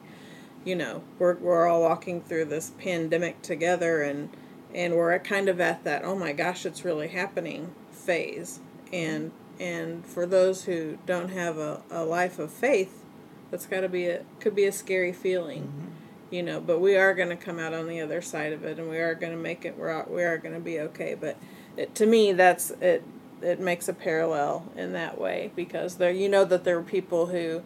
you 0.63 0.75
know, 0.75 1.03
we're 1.17 1.36
we're 1.36 1.67
all 1.67 1.81
walking 1.81 2.21
through 2.21 2.45
this 2.45 2.71
pandemic 2.77 3.41
together, 3.41 4.01
and 4.01 4.29
and 4.74 4.95
we're 4.95 5.17
kind 5.19 5.50
of 5.50 5.60
at 5.60 5.83
that 5.83 6.03
oh 6.03 6.15
my 6.15 6.33
gosh, 6.33 6.65
it's 6.65 6.86
really 6.86 7.07
happening 7.07 7.74
phase. 7.91 8.60
And 8.91 9.31
and 9.60 10.05
for 10.05 10.25
those 10.25 10.65
who 10.65 10.98
don't 11.05 11.29
have 11.29 11.57
a, 11.57 11.81
a 11.89 12.03
life 12.03 12.39
of 12.39 12.51
faith, 12.51 13.03
that's 13.50 13.65
got 13.65 13.81
to 13.81 13.89
be 13.89 14.07
a 14.07 14.24
could 14.39 14.55
be 14.55 14.65
a 14.65 14.71
scary 14.71 15.13
feeling. 15.13 15.63
Mm-hmm. 15.63 16.00
You 16.31 16.43
know, 16.43 16.61
but 16.61 16.79
we 16.79 16.95
are 16.95 17.13
going 17.13 17.29
to 17.29 17.35
come 17.35 17.59
out 17.59 17.73
on 17.73 17.88
the 17.88 18.00
other 18.00 18.21
side 18.21 18.53
of 18.53 18.63
it, 18.63 18.79
and 18.79 18.89
we 18.89 18.97
are 19.00 19.13
going 19.13 19.33
to 19.33 19.38
make 19.38 19.65
it. 19.65 19.77
We're 19.77 20.03
we 20.05 20.23
are 20.23 20.38
going 20.38 20.55
to 20.55 20.61
be 20.61 20.79
okay. 20.79 21.13
But 21.13 21.38
it, 21.77 21.93
to 21.95 22.05
me, 22.05 22.31
that's 22.31 22.71
it. 22.81 23.03
It 23.41 23.59
makes 23.59 23.89
a 23.89 23.93
parallel 23.93 24.71
in 24.77 24.93
that 24.93 25.19
way 25.19 25.51
because 25.55 25.95
there, 25.95 26.11
you 26.11 26.29
know, 26.29 26.45
that 26.45 26.63
there 26.63 26.77
were 26.77 26.85
people 26.85 27.27
who, 27.27 27.63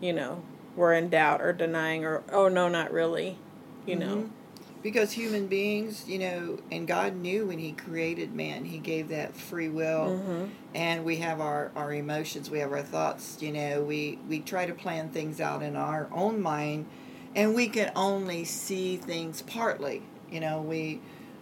you 0.00 0.12
know, 0.12 0.42
were 0.74 0.92
in 0.92 1.08
doubt 1.08 1.40
or 1.40 1.52
denying 1.52 2.04
or 2.04 2.22
oh 2.32 2.48
no, 2.48 2.68
not 2.68 2.92
really, 2.92 3.38
you 3.86 3.96
know. 3.96 4.16
Mm-hmm. 4.16 4.34
Because 4.82 5.12
human 5.12 5.46
beings, 5.46 6.08
you 6.08 6.18
know, 6.18 6.58
and 6.72 6.88
God 6.88 7.14
knew 7.14 7.46
when 7.46 7.58
He 7.58 7.72
created 7.72 8.34
man, 8.34 8.64
He 8.64 8.78
gave 8.78 9.08
that 9.08 9.36
free 9.36 9.68
will, 9.68 10.18
mm-hmm. 10.18 10.44
and 10.74 11.04
we 11.04 11.16
have 11.16 11.38
our, 11.38 11.70
our 11.76 11.92
emotions, 11.92 12.48
we 12.48 12.60
have 12.60 12.72
our 12.72 12.82
thoughts. 12.82 13.36
You 13.40 13.52
know, 13.52 13.82
we 13.82 14.18
we 14.26 14.40
try 14.40 14.64
to 14.64 14.72
plan 14.72 15.10
things 15.10 15.38
out 15.40 15.62
in 15.62 15.76
our 15.76 16.08
own 16.12 16.40
mind, 16.40 16.86
and 17.34 17.54
we 17.54 17.68
can 17.68 17.92
only 17.96 18.44
see 18.44 18.96
things 18.96 19.42
partly. 19.42 20.02
You 20.30 20.40
know, 20.40 20.60
we, 20.60 21.00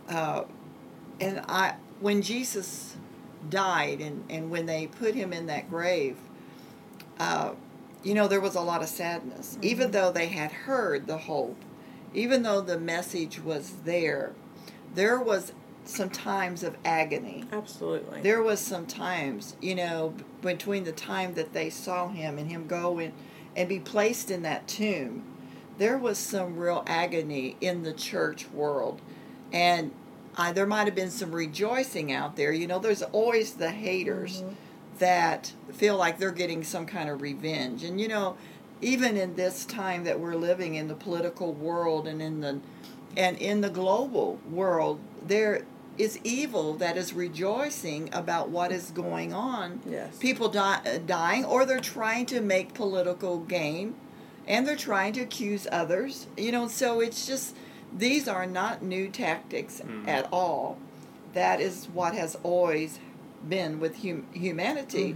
uh, 0.09 0.45
and 1.21 1.41
I 1.49 1.75
when 2.01 2.23
Jesus 2.23 2.97
died, 3.49 4.01
and 4.01 4.25
and 4.31 4.51
when 4.51 4.67
they 4.67 4.87
put 4.87 5.15
him 5.15 5.33
in 5.33 5.47
that 5.47 5.71
grave, 5.71 6.17
uh, 7.19 7.53
you 8.03 8.15
know, 8.15 8.29
there 8.29 8.41
was 8.41 8.55
a 8.55 8.61
lot 8.61 8.83
of 8.83 8.89
sadness, 8.89 9.59
even 9.63 9.91
though 9.91 10.13
they 10.13 10.29
had 10.29 10.53
heard 10.53 11.07
the 11.07 11.19
hope 11.19 11.57
even 12.15 12.43
though 12.43 12.61
the 12.61 12.79
message 12.79 13.41
was 13.41 13.73
there, 13.85 14.33
there 14.95 15.21
was 15.21 15.53
some 15.85 16.11
times 16.11 16.63
of 16.63 16.77
agony. 16.85 17.45
Absolutely. 17.53 18.21
There 18.23 18.43
was 18.43 18.61
some 18.61 18.87
times, 18.87 19.57
you 19.61 19.75
know, 19.75 20.15
between 20.43 20.85
the 20.85 20.93
time 20.93 21.35
that 21.35 21.53
they 21.53 21.71
saw 21.71 22.09
him 22.09 22.39
and 22.39 22.51
him 22.51 22.67
go 22.67 22.99
in 22.99 23.13
and 23.57 23.69
be 23.69 23.79
placed 23.79 24.31
in 24.31 24.43
that 24.43 24.69
tomb, 24.69 25.25
there 25.79 25.97
was 25.97 26.19
some 26.19 26.57
real 26.57 26.85
agony 26.87 27.57
in 27.61 27.83
the 27.83 27.93
church 27.93 28.51
world. 28.51 29.01
And 29.53 29.93
I, 30.37 30.53
there 30.53 30.67
might 30.67 30.87
have 30.87 30.95
been 30.95 31.11
some 31.11 31.33
rejoicing 31.33 32.13
out 32.13 32.37
there. 32.37 32.53
You 32.53 32.67
know, 32.67 32.79
there's 32.79 33.03
always 33.03 33.55
the 33.55 33.71
haters 33.71 34.43
mm-hmm. 34.43 34.55
that 34.99 35.53
feel 35.73 35.97
like 35.97 36.19
they're 36.19 36.31
getting 36.31 36.63
some 36.63 36.87
kind 36.87 37.09
of 37.09 37.23
revenge. 37.23 37.83
And, 37.85 38.01
you 38.01 38.09
know, 38.09 38.37
even 38.81 39.17
in 39.17 39.37
this 39.37 39.65
time 39.65 40.05
that 40.05 40.21
we're 40.21 40.35
living 40.35 40.75
in 40.75 40.89
the 40.89 40.95
political 40.95 41.53
world 41.53 42.07
and 42.07 42.23
in 42.23 42.41
the 42.41 42.61
and 43.17 43.37
in 43.39 43.61
the 43.61 43.71
global 43.71 44.39
world 44.51 45.01
there 45.27 45.65
is 45.97 46.19
evil 46.23 46.75
that 46.75 46.97
is 46.97 47.13
rejoicing 47.13 48.09
about 48.13 48.49
what 48.51 48.71
is 48.71 48.91
going 48.91 49.33
on 49.33 49.81
Yes. 49.89 50.17
people 50.19 50.49
die, 50.49 51.01
dying 51.07 51.45
or 51.45 51.65
they're 51.65 51.81
trying 51.81 52.27
to 52.27 52.41
make 52.41 52.75
political 52.75 53.39
gain 53.39 53.95
and 54.49 54.67
they're 54.67 54.75
trying 54.75 55.13
to 55.13 55.21
accuse 55.21 55.69
others 55.71 56.27
you 56.37 56.51
know 56.51 56.67
so 56.67 56.99
it's 57.01 57.27
just 57.27 57.55
these 57.97 58.29
are 58.29 58.47
not 58.47 58.83
new 58.83 59.09
tactics 59.09 59.81
at 60.07 60.29
all. 60.33 60.79
That 61.35 61.61
is 61.61 61.87
what 61.87 62.15
has 62.15 62.37
always 62.43 62.99
been 63.49 63.81
with 63.81 64.03
hum- 64.03 64.27
humanity. 64.33 65.13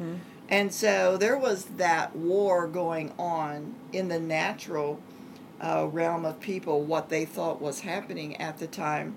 And 0.48 0.72
so 0.72 1.16
there 1.16 1.36
was 1.36 1.64
that 1.76 2.14
war 2.16 2.66
going 2.66 3.12
on 3.18 3.74
in 3.92 4.08
the 4.08 4.20
natural 4.20 5.00
uh, 5.60 5.86
realm 5.90 6.24
of 6.24 6.40
people, 6.40 6.82
what 6.82 7.08
they 7.08 7.24
thought 7.24 7.60
was 7.60 7.80
happening 7.80 8.36
at 8.38 8.58
the 8.58 8.66
time. 8.66 9.16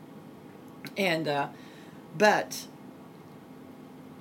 And, 0.97 1.27
uh, 1.27 1.47
but 2.17 2.67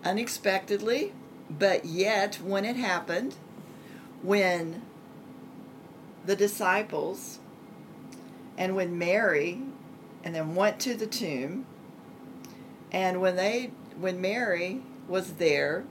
unexpectedly, 0.04 1.12
but 1.50 1.84
yet 1.84 2.36
when 2.36 2.64
it 2.64 2.76
happened, 2.76 3.34
when 4.22 4.82
the 6.26 6.36
disciples 6.36 7.38
and 8.56 8.76
when 8.76 8.98
Mary 8.98 9.60
and 10.22 10.34
then 10.34 10.54
went 10.54 10.80
to 10.80 10.94
the 10.94 11.06
tomb, 11.06 11.66
and 12.92 13.20
when 13.20 13.36
they, 13.36 13.70
when 13.98 14.20
Mary 14.20 14.80
was 15.08 15.34
there, 15.34 15.84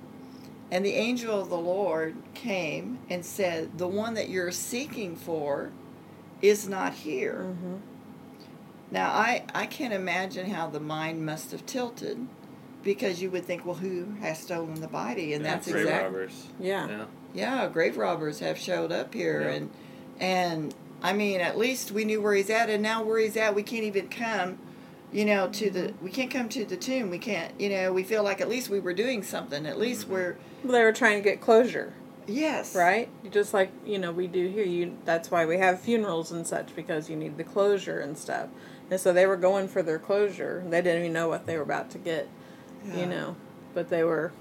and 0.71 0.83
the 0.83 0.93
angel 0.93 1.39
of 1.39 1.49
the 1.49 1.57
Lord 1.57 2.15
came 2.33 2.99
and 3.09 3.23
said, 3.23 3.77
The 3.77 3.87
one 3.87 4.15
that 4.15 4.29
you're 4.29 4.51
seeking 4.51 5.15
for 5.15 5.71
is 6.41 6.67
not 6.67 6.93
here. 6.93 7.45
Mm-hmm. 7.49 7.75
Now, 8.89 9.11
I, 9.11 9.43
I 9.53 9.65
can't 9.65 9.93
imagine 9.93 10.49
how 10.49 10.67
the 10.67 10.79
mind 10.79 11.25
must 11.25 11.51
have 11.51 11.65
tilted 11.65 12.27
because 12.83 13.21
you 13.21 13.31
would 13.31 13.45
think, 13.45 13.65
well, 13.65 13.75
who 13.75 14.15
has 14.21 14.39
stolen 14.39 14.81
the 14.81 14.87
body? 14.87 15.33
And 15.33 15.43
Yeah, 15.43 15.51
that's 15.51 15.71
grave 15.71 15.83
exactly. 15.83 16.05
robbers. 16.05 16.47
Yeah. 16.59 16.87
Yeah. 16.87 17.05
Yeah, 17.33 17.67
grave 17.67 17.97
robbers 17.97 18.39
have 18.39 18.57
showed 18.57 18.91
up 18.91 19.13
here. 19.13 19.41
Yeah. 19.41 19.55
And, 19.55 19.71
and 20.23 20.73
I 21.01 21.11
mean, 21.11 21.41
at 21.41 21.57
least 21.57 21.91
we 21.91 22.05
knew 22.05 22.21
where 22.21 22.33
he's 22.33 22.49
at. 22.49 22.69
And 22.69 22.81
now 22.81 23.03
where 23.03 23.19
he's 23.19 23.35
at, 23.35 23.53
we 23.53 23.61
can't 23.61 23.83
even 23.83 24.07
come. 24.07 24.57
You 25.11 25.25
know, 25.25 25.47
to 25.49 25.69
the 25.69 25.93
we 26.01 26.09
can't 26.09 26.31
come 26.31 26.49
to 26.49 26.65
the 26.65 26.77
tomb. 26.77 27.11
We 27.11 27.19
can't. 27.19 27.53
You 27.59 27.69
know, 27.69 27.93
we 27.93 28.03
feel 28.03 28.23
like 28.23 28.41
at 28.41 28.49
least 28.49 28.69
we 28.69 28.79
were 28.79 28.93
doing 28.93 29.21
something. 29.21 29.65
At 29.67 29.77
least 29.77 30.03
mm-hmm. 30.03 30.13
we're 30.13 30.37
Well, 30.63 30.71
they 30.71 30.83
were 30.83 30.93
trying 30.93 31.21
to 31.21 31.29
get 31.29 31.39
closure, 31.39 31.93
yes, 32.25 32.75
right? 32.75 33.09
Just 33.29 33.53
like 33.53 33.69
you 33.85 33.99
know 33.99 34.11
we 34.11 34.25
do 34.25 34.47
here. 34.47 34.65
You 34.65 34.97
that's 35.05 35.29
why 35.29 35.45
we 35.45 35.59
have 35.59 35.79
funerals 35.79 36.31
and 36.31 36.47
such 36.47 36.75
because 36.75 37.11
you 37.11 37.15
need 37.15 37.37
the 37.37 37.43
closure 37.43 37.99
and 37.99 38.17
stuff. 38.17 38.47
And 38.89 38.99
so 38.99 39.13
they 39.13 39.27
were 39.27 39.37
going 39.37 39.67
for 39.67 39.83
their 39.83 39.99
closure. 39.99 40.63
They 40.67 40.81
didn't 40.81 41.01
even 41.01 41.13
know 41.13 41.27
what 41.27 41.45
they 41.45 41.57
were 41.57 41.63
about 41.63 41.91
to 41.91 41.99
get, 41.99 42.27
Yeah. 42.87 43.01
you 43.01 43.05
know. 43.05 43.35
But 43.75 43.89
they 43.89 44.03
were, 44.03 44.31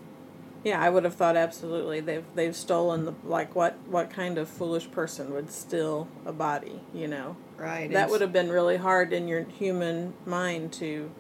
yeah. 0.65 0.81
I 0.81 0.89
would 0.91 1.05
have 1.05 1.15
thought 1.15 1.37
absolutely 1.37 2.01
they've 2.01 2.25
they've 2.35 2.55
stolen 2.57 3.05
the 3.05 3.15
like 3.25 3.55
what 3.55 3.77
what 3.89 4.11
kind 4.11 4.39
of 4.39 4.49
foolish 4.49 4.91
person 4.91 5.33
would 5.35 5.51
steal 5.51 6.09
a 6.27 6.33
body, 6.33 6.81
you 6.95 7.09
know? 7.09 7.37
right. 7.57 7.91
That 7.93 8.11
would 8.11 8.21
have 8.21 8.33
been 8.33 8.51
really 8.51 8.77
hard 8.77 9.13
in 9.13 9.29
your 9.29 9.43
human 9.45 10.15
mind 10.27 10.73
to 10.75 11.11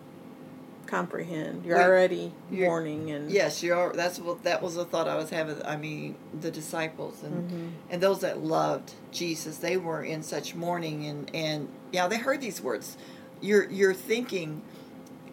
comprehend. 0.86 1.64
You're 1.64 1.78
Wait, 1.78 1.84
already 1.84 2.32
you're- 2.50 2.66
mourning 2.68 3.10
and 3.10 3.30
Yes, 3.30 3.62
you're. 3.62 3.92
That's 3.92 4.18
what 4.18 4.42
that 4.42 4.62
was 4.62 4.74
the 4.74 4.84
thought 4.84 5.08
I 5.08 5.16
was 5.16 5.30
having. 5.30 5.64
I 5.64 5.76
mean, 5.76 6.16
the 6.38 6.50
disciples 6.50 7.22
and 7.22 7.48
Mm-hmm. 7.50 7.68
and 7.90 8.02
those 8.02 8.20
that 8.20 8.42
loved 8.42 8.92
Jesus, 9.10 9.58
they 9.58 9.76
were 9.76 10.02
in 10.02 10.22
such 10.22 10.54
mourning 10.54 11.06
and 11.06 11.30
and 11.34 11.68
yeah, 11.92 12.08
they 12.08 12.18
heard 12.18 12.40
these 12.40 12.60
words. 12.60 12.96
You're 13.40 13.70
you're 13.70 13.94
thinking. 13.94 14.62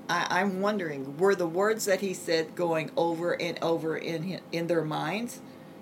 I, 0.09 0.27
I'm 0.41 0.59
wondering, 0.61 1.17
were 1.17 1.35
the 1.35 1.47
words 1.47 1.85
that 1.85 2.01
he 2.01 2.13
said 2.13 2.55
going 2.55 2.91
over 2.97 3.39
and 3.39 3.57
over 3.61 3.95
in 3.95 4.41
in 4.51 4.67
their 4.67 4.83
minds? 4.83 5.39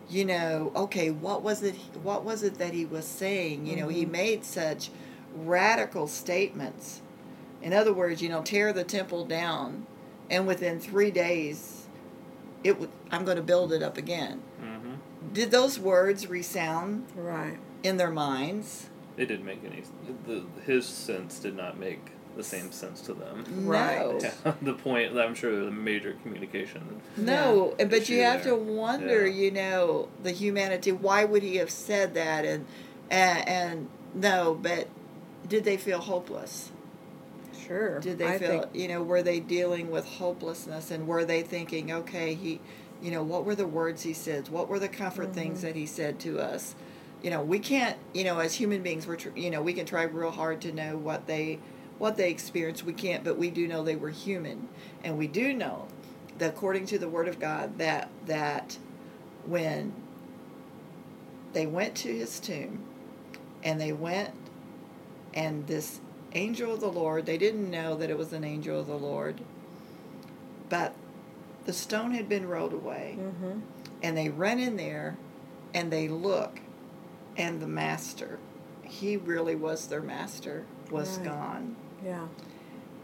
You 0.09 0.25
know, 0.25 0.71
okay, 0.75 1.09
what 1.09 1.41
was 1.41 1.63
it? 1.63 1.75
What 2.03 2.23
was 2.23 2.43
it 2.43 2.57
that 2.59 2.73
he 2.73 2.85
was 2.85 3.05
saying? 3.07 3.65
You 3.65 3.77
know, 3.77 3.87
he 3.87 4.05
made 4.05 4.43
such 4.45 4.89
radical 5.33 6.07
statements. 6.07 7.01
In 7.61 7.73
other 7.73 7.93
words, 7.93 8.21
you 8.21 8.29
know, 8.29 8.41
tear 8.41 8.71
the 8.71 8.83
temple 8.83 9.25
down, 9.25 9.85
and 10.29 10.45
within 10.45 10.79
three 10.79 11.11
days, 11.11 11.87
it 12.63 12.79
would. 12.79 12.89
I'm 13.11 13.25
going 13.25 13.37
to 13.37 13.43
build 13.43 13.73
it 13.73 13.81
up 13.81 13.97
again. 13.97 14.41
hmm 14.59 14.95
Did 15.33 15.51
those 15.51 15.79
words 15.79 16.27
resound 16.27 17.07
right. 17.15 17.57
in 17.83 17.97
their 17.97 18.11
minds? 18.11 18.89
It 19.17 19.25
didn't 19.27 19.45
make 19.45 19.63
any. 19.65 19.83
The, 20.25 20.43
his 20.65 20.85
sense 20.85 21.39
did 21.39 21.55
not 21.55 21.77
make 21.79 22.11
the 22.37 22.43
same 22.43 22.71
sense 22.71 23.01
to 23.01 23.13
them. 23.13 23.43
Right. 23.65 23.97
No. 23.97 24.19
Yeah, 24.21 24.53
the 24.61 24.73
point. 24.73 25.17
I'm 25.17 25.35
sure 25.35 25.65
the 25.65 25.71
major 25.71 26.15
communication. 26.21 27.01
No, 27.17 27.75
but 27.77 28.09
you 28.09 28.21
have 28.21 28.43
there. 28.43 28.53
to 28.53 28.59
wonder, 28.59 29.27
Yeah. 29.27 29.43
you 29.43 29.51
know, 29.51 30.09
the 30.21 30.31
humanity. 30.31 30.91
Why 30.91 31.25
would 31.25 31.43
he 31.43 31.57
have 31.57 31.71
said 31.71 32.13
that? 32.13 32.45
And, 32.45 32.65
and 33.09 33.47
and 33.47 33.89
no, 34.13 34.57
but 34.61 34.87
did 35.47 35.63
they 35.63 35.77
feel 35.77 35.99
hopeless? 35.99 36.71
Sure. 37.67 37.99
Did 37.99 38.17
they 38.17 38.27
I 38.27 38.37
feel, 38.37 38.47
think 38.61 38.65
you 38.73 38.87
know, 38.87 39.03
were 39.03 39.21
they 39.21 39.39
dealing 39.39 39.91
with 39.91 40.05
hopelessness? 40.05 40.91
And 40.91 41.07
were 41.07 41.25
they 41.25 41.41
thinking, 41.41 41.91
okay, 41.91 42.33
he, 42.33 42.61
you 43.01 43.11
know, 43.11 43.23
what 43.23 43.45
were 43.45 43.55
the 43.55 43.67
words 43.67 44.03
he 44.03 44.13
said? 44.13 44.49
What 44.49 44.69
were 44.69 44.79
the 44.79 44.87
comfort 44.87 45.33
things 45.33 45.59
mm-hmm. 45.59 45.67
that 45.67 45.75
he 45.75 45.85
said 45.85 46.19
to 46.21 46.39
us? 46.39 46.75
You 47.21 47.31
know, 47.31 47.41
we 47.41 47.59
can't, 47.59 47.97
you 48.13 48.23
know, 48.23 48.39
as 48.39 48.53
human 48.53 48.83
beings, 48.83 49.07
we're, 49.07 49.15
tr- 49.15 49.35
you 49.35 49.49
know, 49.49 49.61
we 49.61 49.73
can 49.73 49.85
try 49.85 50.03
real 50.03 50.31
hard 50.31 50.61
to 50.61 50.71
know 50.71 50.97
what 50.97 51.27
they, 51.27 51.59
what 51.99 52.17
they 52.17 52.29
experienced. 52.29 52.83
We 52.83 52.93
can't, 52.93 53.23
but 53.23 53.37
we 53.37 53.49
do 53.49 53.67
know 53.67 53.83
they 53.83 53.95
were 53.95 54.09
human, 54.09 54.67
and 55.03 55.17
we 55.17 55.27
do 55.27 55.53
know 55.53 55.87
that 56.37 56.49
according 56.49 56.85
to 56.87 56.99
the 56.99 57.09
Word 57.09 57.27
of 57.27 57.39
God, 57.39 57.77
that 57.77 58.09
that 58.25 58.77
when 59.45 59.93
they 61.53 61.65
went 61.65 61.95
to 61.95 62.13
his 62.13 62.39
tomb, 62.39 62.83
and 63.63 63.79
they 63.81 63.91
went, 63.93 64.31
and 65.33 65.65
this 65.67 65.99
angel 66.33 66.73
of 66.73 66.81
the 66.81 66.91
Lord, 66.91 67.25
they 67.25 67.37
didn't 67.37 67.71
know 67.71 67.95
that 67.95 68.09
it 68.09 68.17
was 68.17 68.33
an 68.33 68.43
angel 68.43 68.79
of 68.79 68.87
the 68.87 68.97
Lord, 68.97 69.41
but 70.69 70.93
the 71.65 71.73
stone 71.73 72.11
had 72.11 72.29
been 72.29 72.47
rolled 72.47 72.73
away, 72.73 73.17
Mhm. 73.19 73.61
and 74.03 74.15
they 74.17 74.29
run 74.29 74.59
in 74.59 74.75
there, 74.75 75.17
and 75.73 75.91
they 75.91 76.07
look, 76.07 76.59
and 77.35 77.59
the 77.61 77.67
master, 77.67 78.39
he 78.83 79.17
really 79.17 79.55
was 79.55 79.87
their 79.87 80.01
master, 80.01 80.65
was 80.91 81.17
Right. 81.17 81.25
gone. 81.25 81.75
Yeah. 82.03 82.27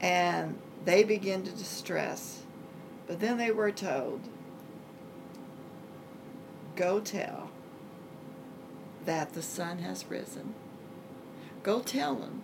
And 0.01 0.59
they 0.85 1.03
begin 1.03 1.43
to 1.43 1.51
distress. 1.51 2.43
But 3.07 3.19
then 3.19 3.37
they 3.37 3.51
were 3.51 3.71
told, 3.71 4.21
Go 6.75 6.99
tell 6.99 7.51
that 9.05 9.33
the 9.33 9.41
Son 9.41 9.79
has 9.79 10.05
risen. 10.09 10.55
Go 11.61 11.81
tell 11.81 12.15
them 12.15 12.41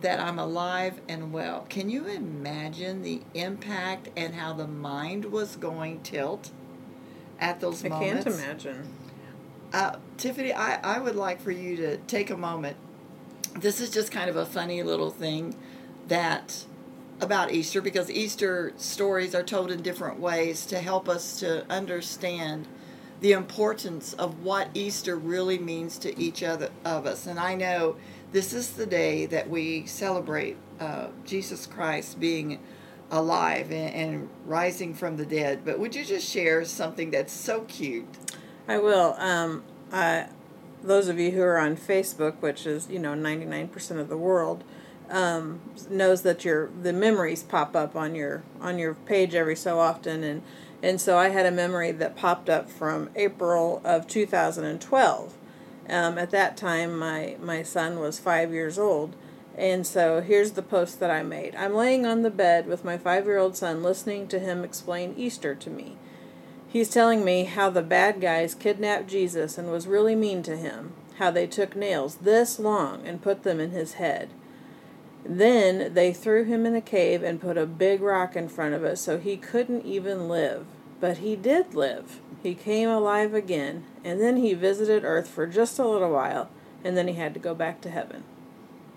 that 0.00 0.20
I'm 0.20 0.38
alive 0.38 1.00
and 1.08 1.32
well. 1.32 1.66
Can 1.68 1.88
you 1.88 2.06
imagine 2.06 3.02
the 3.02 3.22
impact 3.34 4.08
and 4.16 4.34
how 4.34 4.52
the 4.52 4.66
mind 4.66 5.26
was 5.26 5.56
going 5.56 6.02
tilt 6.02 6.50
at 7.38 7.60
those 7.60 7.84
I 7.84 7.88
moments? 7.88 8.26
I 8.26 8.30
can't 8.30 8.40
imagine. 8.40 8.88
Uh, 9.72 9.96
Tiffany, 10.16 10.52
I, 10.52 10.96
I 10.96 11.00
would 11.00 11.16
like 11.16 11.40
for 11.40 11.50
you 11.50 11.76
to 11.76 11.96
take 11.96 12.30
a 12.30 12.36
moment. 12.36 12.76
This 13.54 13.80
is 13.80 13.90
just 13.90 14.10
kind 14.10 14.28
of 14.28 14.36
a 14.36 14.46
funny 14.46 14.82
little 14.82 15.10
thing 15.10 15.56
that 16.08 16.64
about 17.20 17.52
Easter 17.52 17.80
because 17.80 18.10
Easter 18.10 18.72
stories 18.76 19.34
are 19.34 19.42
told 19.42 19.70
in 19.70 19.82
different 19.82 20.18
ways 20.18 20.66
to 20.66 20.80
help 20.80 21.08
us 21.08 21.38
to 21.40 21.64
understand 21.70 22.66
the 23.20 23.32
importance 23.32 24.12
of 24.14 24.42
what 24.42 24.68
Easter 24.74 25.16
really 25.16 25.58
means 25.58 25.98
to 25.98 26.18
each 26.18 26.42
other 26.42 26.70
of 26.84 27.06
us. 27.06 27.26
And 27.26 27.38
I 27.38 27.54
know 27.54 27.96
this 28.32 28.52
is 28.52 28.72
the 28.72 28.86
day 28.86 29.26
that 29.26 29.48
we 29.48 29.86
celebrate 29.86 30.56
uh, 30.80 31.08
Jesus 31.24 31.66
Christ 31.66 32.18
being 32.18 32.58
alive 33.10 33.70
and, 33.70 33.94
and 33.94 34.28
rising 34.44 34.92
from 34.92 35.16
the 35.16 35.24
dead. 35.24 35.64
But 35.64 35.78
would 35.78 35.94
you 35.94 36.04
just 36.04 36.28
share 36.28 36.64
something 36.64 37.10
that's 37.10 37.32
so 37.32 37.62
cute? 37.62 38.08
I 38.66 38.78
will. 38.78 39.14
Um, 39.18 39.62
I, 39.92 40.26
those 40.84 41.08
of 41.08 41.18
you 41.18 41.32
who 41.32 41.42
are 41.42 41.58
on 41.58 41.76
Facebook, 41.76 42.34
which 42.40 42.66
is 42.66 42.88
you 42.88 42.98
know 42.98 43.14
ninety 43.14 43.46
nine 43.46 43.68
percent 43.68 44.00
of 44.00 44.08
the 44.08 44.16
world, 44.16 44.64
um, 45.10 45.60
knows 45.88 46.22
that 46.22 46.44
your 46.44 46.70
the 46.80 46.92
memories 46.92 47.42
pop 47.42 47.74
up 47.74 47.96
on 47.96 48.14
your 48.14 48.42
on 48.60 48.78
your 48.78 48.94
page 48.94 49.34
every 49.34 49.56
so 49.56 49.78
often, 49.78 50.22
and 50.22 50.42
and 50.82 51.00
so 51.00 51.16
I 51.16 51.28
had 51.28 51.46
a 51.46 51.50
memory 51.50 51.92
that 51.92 52.16
popped 52.16 52.48
up 52.48 52.70
from 52.70 53.10
April 53.16 53.80
of 53.84 54.06
two 54.06 54.26
thousand 54.26 54.64
and 54.64 54.80
twelve. 54.80 55.34
Um, 55.88 56.18
at 56.18 56.30
that 56.30 56.56
time, 56.56 56.98
my 56.98 57.36
my 57.40 57.62
son 57.62 57.98
was 57.98 58.18
five 58.18 58.52
years 58.52 58.78
old. 58.78 59.16
And 59.56 59.86
so 59.86 60.20
here's 60.20 60.52
the 60.52 60.62
post 60.62 60.98
that 60.98 61.12
I 61.12 61.22
made. 61.22 61.54
I'm 61.54 61.74
laying 61.74 62.04
on 62.04 62.22
the 62.22 62.30
bed 62.30 62.66
with 62.66 62.84
my 62.84 62.98
five 62.98 63.24
year 63.24 63.38
old 63.38 63.56
son 63.56 63.84
listening 63.84 64.26
to 64.28 64.40
him 64.40 64.64
explain 64.64 65.14
Easter 65.16 65.54
to 65.54 65.70
me. 65.70 65.96
He's 66.74 66.90
telling 66.90 67.24
me 67.24 67.44
how 67.44 67.70
the 67.70 67.82
bad 67.82 68.20
guys 68.20 68.52
kidnapped 68.52 69.06
Jesus 69.06 69.58
and 69.58 69.70
was 69.70 69.86
really 69.86 70.16
mean 70.16 70.42
to 70.42 70.56
him, 70.56 70.92
how 71.18 71.30
they 71.30 71.46
took 71.46 71.76
nails 71.76 72.16
this 72.16 72.58
long 72.58 73.06
and 73.06 73.22
put 73.22 73.44
them 73.44 73.60
in 73.60 73.70
his 73.70 73.92
head. 73.92 74.30
Then 75.24 75.94
they 75.94 76.12
threw 76.12 76.42
him 76.42 76.66
in 76.66 76.74
a 76.74 76.80
cave 76.80 77.22
and 77.22 77.40
put 77.40 77.56
a 77.56 77.64
big 77.64 78.00
rock 78.00 78.34
in 78.34 78.48
front 78.48 78.74
of 78.74 78.82
it 78.82 78.96
so 78.96 79.18
he 79.18 79.36
couldn't 79.36 79.86
even 79.86 80.28
live. 80.28 80.66
But 80.98 81.18
he 81.18 81.36
did 81.36 81.74
live. 81.74 82.20
He 82.42 82.56
came 82.56 82.88
alive 82.88 83.34
again, 83.34 83.84
and 84.02 84.20
then 84.20 84.38
he 84.38 84.52
visited 84.54 85.04
Earth 85.04 85.28
for 85.28 85.46
just 85.46 85.78
a 85.78 85.86
little 85.86 86.10
while, 86.10 86.50
and 86.82 86.96
then 86.96 87.06
he 87.06 87.14
had 87.14 87.34
to 87.34 87.40
go 87.40 87.54
back 87.54 87.82
to 87.82 87.90
heaven. 87.90 88.24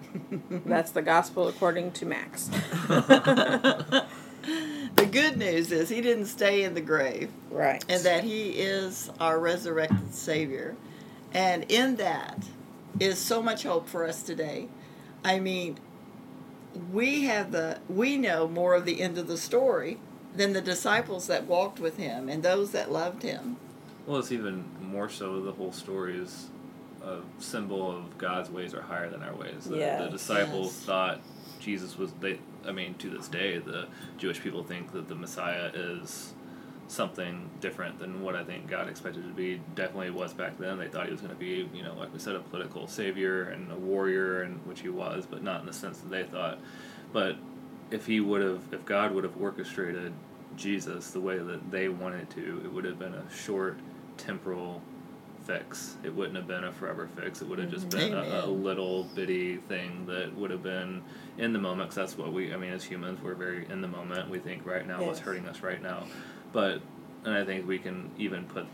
That's 0.66 0.90
the 0.90 1.04
gospel 1.04 1.48
according 1.48 1.92
to 1.92 2.08
Max. 2.08 2.50
The 4.98 5.06
good 5.06 5.38
news 5.38 5.72
is 5.72 5.90
he 5.90 6.02
didn't 6.02 6.26
stay 6.26 6.64
in 6.64 6.74
the 6.74 6.82
grave. 6.82 7.30
right. 7.52 7.84
and 7.88 8.04
that 8.04 8.24
he 8.24 8.50
is 8.52 9.10
our 9.20 9.40
resurrected 9.40 10.14
savior 10.14 10.76
and 11.34 11.66
in 11.70 11.96
that 11.98 12.46
is 13.00 13.18
so 13.20 13.42
much 13.44 13.64
hope 13.64 13.88
for 13.88 14.06
us 14.08 14.24
today 14.24 14.68
i 15.26 15.38
mean 15.40 15.78
we 16.92 17.24
have 17.26 17.52
the 17.52 17.78
we 17.90 18.18
know 18.18 18.48
more 18.48 18.74
of 18.76 18.86
the 18.86 19.02
end 19.02 19.18
of 19.18 19.28
the 19.28 19.38
story 19.38 19.98
than 20.36 20.54
the 20.54 20.62
disciples 20.62 21.28
that 21.28 21.46
walked 21.46 21.80
with 21.80 21.98
him 21.98 22.30
and 22.30 22.42
those 22.44 22.72
that 22.72 22.92
loved 22.92 23.24
him 23.24 23.58
Well, 24.06 24.20
it's 24.20 24.32
even 24.32 24.64
more 24.82 25.10
so. 25.10 25.42
The 25.42 25.52
whole 25.52 25.74
story 25.74 26.18
is 26.18 26.48
a 27.04 27.18
symbol 27.40 27.92
of 27.92 28.18
God's 28.18 28.50
ways 28.50 28.74
are 28.74 28.82
higher 28.82 29.10
than 29.10 29.22
our 29.22 29.36
ways. 29.36 29.66
The, 29.66 29.78
Yeah. 29.78 30.04
the 30.06 30.10
disciples 30.10 30.68
Yes. 30.78 30.86
thought 30.86 31.20
Jesus 31.68 31.98
was. 31.98 32.14
They, 32.14 32.40
I 32.66 32.72
mean, 32.72 32.96
to 32.96 33.10
this 33.10 33.28
day, 33.28 33.60
the 33.60 33.88
Jewish 34.18 34.42
people 34.42 34.64
think 34.64 34.94
that 34.94 35.10
the 35.10 35.16
Messiah 35.16 35.70
is 35.74 36.34
something 36.88 37.50
different 37.60 38.00
than 38.00 38.22
what 38.22 38.38
I 38.38 38.46
think 38.46 38.70
God 38.70 38.88
expected 38.88 39.24
to 39.24 39.34
be. 39.34 39.60
Definitely 39.76 40.12
was 40.12 40.34
back 40.34 40.58
then. 40.58 40.78
They 40.80 40.88
thought 40.88 41.08
he 41.08 41.12
was 41.12 41.20
going 41.20 41.34
to 41.34 41.40
be, 41.40 41.70
you 41.74 41.84
know, 41.84 41.94
like 41.96 42.14
we 42.14 42.20
said, 42.20 42.36
a 42.36 42.40
political 42.40 42.88
savior 42.88 43.50
and 43.50 43.70
a 43.70 43.76
warrior, 43.76 44.44
and 44.44 44.66
which 44.66 44.80
he 44.80 44.88
was, 44.88 45.26
but 45.30 45.44
not 45.44 45.60
in 45.60 45.66
the 45.66 45.74
sense 45.74 45.98
that 46.00 46.10
they 46.10 46.24
thought. 46.24 46.58
But 47.12 47.36
if 47.92 48.06
he 48.06 48.22
would 48.22 48.42
have, 48.42 48.64
if 48.72 48.86
God 48.86 49.12
would 49.12 49.26
have 49.26 49.40
orchestrated 49.42 50.14
Jesus 50.56 51.12
the 51.12 51.20
way 51.20 51.38
that 51.38 51.70
they 51.70 51.90
wanted 51.90 52.30
to, 52.32 52.62
it 52.64 52.72
would 52.72 52.86
have 52.86 52.98
been 52.98 53.14
a 53.14 53.30
short, 53.30 53.78
temporal 54.16 54.82
fix. 55.48 55.96
It 56.04 56.14
wouldn't 56.14 56.36
have 56.36 56.48
been 56.48 56.66
a 56.66 56.72
forever 56.72 57.08
fix. 57.16 57.42
It 57.42 57.48
would 57.48 57.60
have 57.60 57.72
just 57.72 57.90
been 57.90 58.12
mm-hmm. 58.12 58.32
a, 58.36 58.46
a 58.46 58.52
little 58.52 59.06
bitty 59.16 59.58
thing 59.58 60.06
that 60.08 60.36
would 60.36 60.52
have 60.52 60.62
been 60.62 61.02
in 61.38 61.54
the 61.54 61.60
moment. 61.60 61.90
'cause 61.90 61.96
that's 61.96 62.18
what 62.18 62.34
we. 62.34 62.54
I 62.54 62.58
mean, 62.58 62.74
as 62.74 62.84
humans, 62.84 63.20
we're 63.24 63.34
very 63.34 63.66
in 63.70 63.82
the 63.82 63.88
moment. 63.88 64.30
We 64.30 64.40
think 64.40 64.66
right 64.66 64.86
now 64.86 65.04
what's 65.04 65.20
hurting 65.20 65.48
us 65.48 65.62
right 65.62 65.82
now, 65.82 66.06
but 66.52 66.82
and 67.24 67.34
I 67.34 67.44
think 67.44 67.68
we 67.68 67.80
can 67.80 68.12
even 68.18 68.46
put 68.46 68.68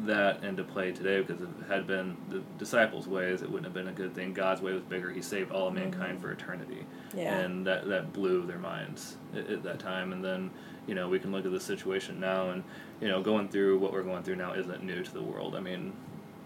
that 0.00 0.42
into 0.42 0.64
play 0.64 0.90
today 0.92 1.20
because 1.22 1.40
if 1.40 1.48
it 1.48 1.66
had 1.68 1.86
been 1.86 2.16
the 2.28 2.42
disciples' 2.58 3.06
ways, 3.06 3.42
it 3.42 3.46
wouldn't 3.50 3.64
have 3.64 3.74
been 3.74 3.88
a 3.88 3.92
good 3.92 4.14
thing. 4.14 4.32
God's 4.32 4.60
way 4.60 4.72
was 4.72 4.82
bigger. 4.82 5.10
He 5.10 5.22
saved 5.22 5.52
all 5.52 5.68
of 5.68 5.74
mankind 5.74 6.20
for 6.20 6.32
eternity, 6.32 6.84
Yeah. 7.14 7.38
and 7.38 7.66
that 7.66 7.86
that 7.88 8.12
blew 8.12 8.44
their 8.46 8.58
minds 8.58 9.16
at, 9.34 9.48
at 9.48 9.62
that 9.62 9.78
time. 9.78 10.12
And 10.12 10.24
then 10.24 10.50
you 10.86 10.94
know 10.94 11.08
we 11.08 11.18
can 11.20 11.30
look 11.32 11.46
at 11.46 11.52
the 11.52 11.60
situation 11.60 12.18
now, 12.18 12.50
and 12.50 12.64
you 13.00 13.08
know 13.08 13.22
going 13.22 13.48
through 13.48 13.78
what 13.78 13.92
we're 13.92 14.02
going 14.02 14.22
through 14.24 14.36
now 14.36 14.52
isn't 14.52 14.82
new 14.82 15.02
to 15.02 15.12
the 15.14 15.22
world. 15.22 15.54
I 15.54 15.60
mean, 15.60 15.92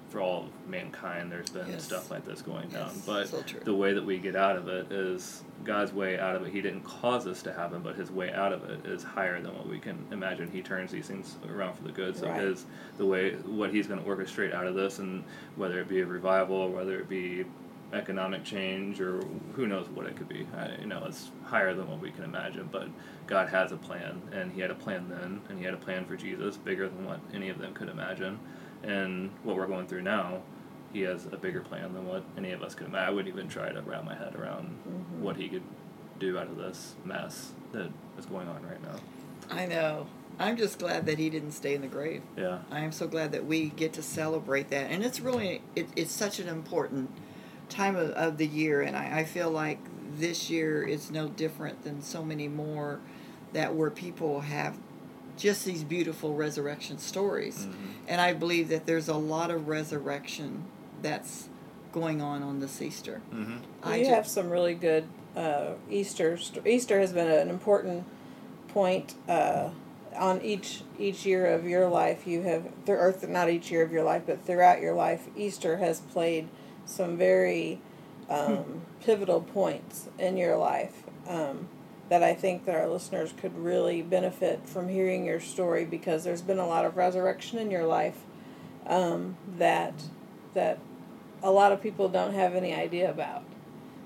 for 0.09 0.21
all 0.21 0.45
of 0.45 0.69
mankind, 0.69 1.31
there's 1.31 1.51
been 1.51 1.69
Yes. 1.69 1.85
stuff 1.85 2.11
like 2.11 2.25
this 2.25 2.41
going 2.41 2.69
down, 2.69 2.91
Yes, 2.95 3.03
but 3.05 3.29
so 3.29 3.43
the 3.65 3.75
way 3.75 3.93
that 3.93 4.05
we 4.05 4.19
get 4.19 4.37
out 4.37 4.57
of 4.57 4.69
it 4.69 4.91
is 4.91 5.43
God's 5.65 5.93
way 5.93 6.19
out 6.19 6.35
of 6.37 6.47
it. 6.47 6.51
He 6.53 6.63
didn't 6.63 6.83
cause 6.83 7.25
this 7.25 7.43
to 7.43 7.53
happen, 7.53 7.83
but 7.83 7.95
His 7.97 8.11
way 8.11 8.33
out 8.33 8.53
of 8.53 8.65
it 8.71 8.87
is 8.87 9.03
higher 9.03 9.41
than 9.41 9.55
what 9.55 9.69
we 9.69 9.79
can 9.79 10.07
imagine. 10.11 10.51
He 10.51 10.63
turns 10.63 10.91
these 10.91 11.07
things 11.07 11.37
around 11.49 11.75
for 11.75 11.85
the 11.85 11.93
good. 11.93 12.17
So 12.17 12.29
Right. 12.29 12.41
His 12.41 12.65
the 12.97 13.07
way 13.07 13.33
what 13.35 13.71
He's 13.71 13.87
going 13.87 14.03
to 14.03 14.09
orchestrate 14.09 14.55
out 14.55 14.67
of 14.67 14.75
this, 14.75 14.99
and 14.99 15.25
whether 15.57 15.81
it 15.81 15.89
be 15.89 16.01
a 16.01 16.07
revival, 16.07 16.57
or 16.57 16.71
whether 16.71 16.99
it 16.99 17.09
be 17.09 17.45
economic 17.93 18.45
change, 18.45 19.01
or 19.01 19.21
who 19.55 19.67
knows 19.67 19.89
what 19.89 20.07
it 20.07 20.17
could 20.17 20.29
be. 20.29 20.47
I, 20.57 20.73
you 20.81 20.87
know, 20.87 21.05
it's 21.07 21.31
higher 21.45 21.75
than 21.75 21.89
what 21.89 22.01
we 22.01 22.11
can 22.11 22.25
imagine. 22.25 22.69
But 22.71 22.89
God 23.27 23.49
has 23.49 23.73
a 23.73 23.77
plan, 23.77 24.23
and 24.33 24.53
He 24.53 24.61
had 24.61 24.71
a 24.71 24.75
plan 24.75 25.09
then, 25.09 25.41
and 25.49 25.59
He 25.59 25.65
had 25.65 25.75
a 25.75 25.79
plan 25.79 26.05
for 26.07 26.17
Jesus, 26.17 26.57
bigger 26.57 26.89
than 26.89 27.05
what 27.05 27.21
any 27.35 27.49
of 27.51 27.59
them 27.59 27.75
could 27.75 27.89
imagine. 27.89 28.39
And 28.83 29.31
what 29.43 29.57
we're 29.57 29.67
going 29.67 29.87
through 29.87 30.03
now, 30.03 30.43
he 30.93 31.01
has 31.03 31.27
a 31.27 31.37
bigger 31.37 31.61
plan 31.61 31.93
than 31.93 32.07
what 32.07 32.25
any 32.37 32.53
of 32.53 32.63
us 32.63 32.75
could 32.75 32.87
imagine. 32.87 33.09
I 33.09 33.11
wouldn't 33.11 33.35
even 33.35 33.49
try 33.49 33.71
to 33.71 33.83
wrap 33.83 34.05
my 34.05 34.15
head 34.15 34.35
around 34.37 34.79
mm-hmm. 34.89 35.23
what 35.23 35.37
he 35.37 35.49
could 35.49 35.63
do 36.19 36.39
out 36.39 36.49
of 36.49 36.57
this 36.57 36.95
mess 37.05 37.53
that 37.73 37.91
is 38.19 38.27
going 38.27 38.49
on 38.49 38.63
right 38.67 38.83
now. 38.83 38.97
i 39.51 39.67
know 39.67 40.07
i'm 40.39 40.57
just 40.57 40.79
glad 40.79 41.07
that 41.07 41.19
he 41.19 41.31
didn't 41.31 41.53
stay 41.53 41.75
in 41.75 41.81
the 41.81 41.87
grave 41.87 42.23
Yeah. 42.37 42.59
I 42.71 42.81
am 42.81 42.93
so 42.93 43.07
glad 43.07 43.33
that 43.33 43.47
we 43.47 43.69
get 43.69 43.93
to 43.95 44.03
celebrate 44.03 44.71
that, 44.71 44.91
and 44.91 45.05
it's 45.05 45.21
really 45.21 45.63
it, 45.77 45.89
it's 45.97 46.13
such 46.13 46.39
an 46.39 46.49
important 46.49 47.11
time 47.69 47.97
of, 47.97 48.11
of 48.11 48.39
the 48.39 48.47
year, 48.47 48.83
and 48.83 48.97
I, 48.97 49.21
I 49.21 49.25
feel 49.25 49.51
like 49.51 49.79
this 50.17 50.51
year 50.51 50.83
is 50.83 51.11
no 51.11 51.29
different 51.29 51.85
than 51.85 52.03
so 52.03 52.25
many 52.25 52.49
more 52.49 53.01
that 53.53 53.75
where 53.75 53.91
people 53.91 54.41
have 54.41 54.79
just 55.39 55.65
these 55.65 55.85
beautiful 55.85 56.35
resurrection 56.35 56.99
stories, 56.99 57.67
Mhm. 57.67 57.73
and 58.09 58.21
I 58.21 58.33
believe 58.35 58.69
that 58.69 58.85
there's 58.87 59.09
a 59.09 59.15
lot 59.17 59.51
of 59.51 59.69
resurrection 59.69 60.65
that's 61.01 61.49
going 61.93 62.21
on 62.21 62.43
on 62.43 62.61
this 62.61 62.83
Easter. 62.83 63.21
Mm-hmm. 63.33 63.57
I 63.83 63.97
you 63.97 64.05
ju- 64.05 64.11
have 64.11 64.27
some 64.27 64.51
really 64.51 64.75
good 64.75 65.05
uh, 65.37 65.75
Easter. 65.91 66.37
st- 66.37 66.67
Easter 66.67 66.99
has 67.01 67.13
been 67.13 67.29
an 67.31 67.49
important 67.49 68.05
point 68.69 69.15
uh, 69.29 69.71
on 70.17 70.43
each 70.43 70.83
each 70.99 71.25
year 71.25 71.47
of 71.47 71.65
your 71.67 71.89
life. 71.89 72.27
You 72.27 72.43
have, 72.43 72.65
th- 72.85 72.99
or 72.99 73.13
th- 73.13 73.31
not 73.33 73.49
each 73.49 73.71
year 73.71 73.83
of 73.83 73.93
your 73.93 74.03
life, 74.03 74.23
but 74.27 74.45
throughout 74.45 74.81
your 74.81 74.95
life, 74.95 75.29
Easter 75.37 75.77
has 75.77 76.01
played 76.01 76.49
some 76.85 77.17
very 77.17 77.81
um, 78.29 78.83
pivotal 79.05 79.41
points 79.41 80.09
in 80.19 80.37
your 80.37 80.57
life 80.57 81.05
um, 81.29 81.69
that 82.09 82.23
I 82.23 82.35
think 82.35 82.65
that 82.65 82.75
our 82.75 82.89
listeners 82.89 83.35
could 83.37 83.57
really 83.57 84.03
benefit 84.03 84.67
from 84.67 84.89
hearing 84.89 85.25
your 85.25 85.41
story 85.41 85.85
because 85.85 86.25
there's 86.25 86.43
been 86.43 86.59
a 86.59 86.67
lot 86.67 86.85
of 86.85 86.97
resurrection 86.97 87.59
in 87.59 87.71
your 87.71 87.85
life 87.85 88.19
um, 88.87 89.37
that 89.59 89.95
that 90.55 90.79
a 91.43 91.51
lot 91.51 91.73
of 91.73 91.83
people 91.83 92.09
don't 92.09 92.35
have 92.35 92.55
any 92.55 92.75
idea 92.75 93.11
about. 93.11 93.45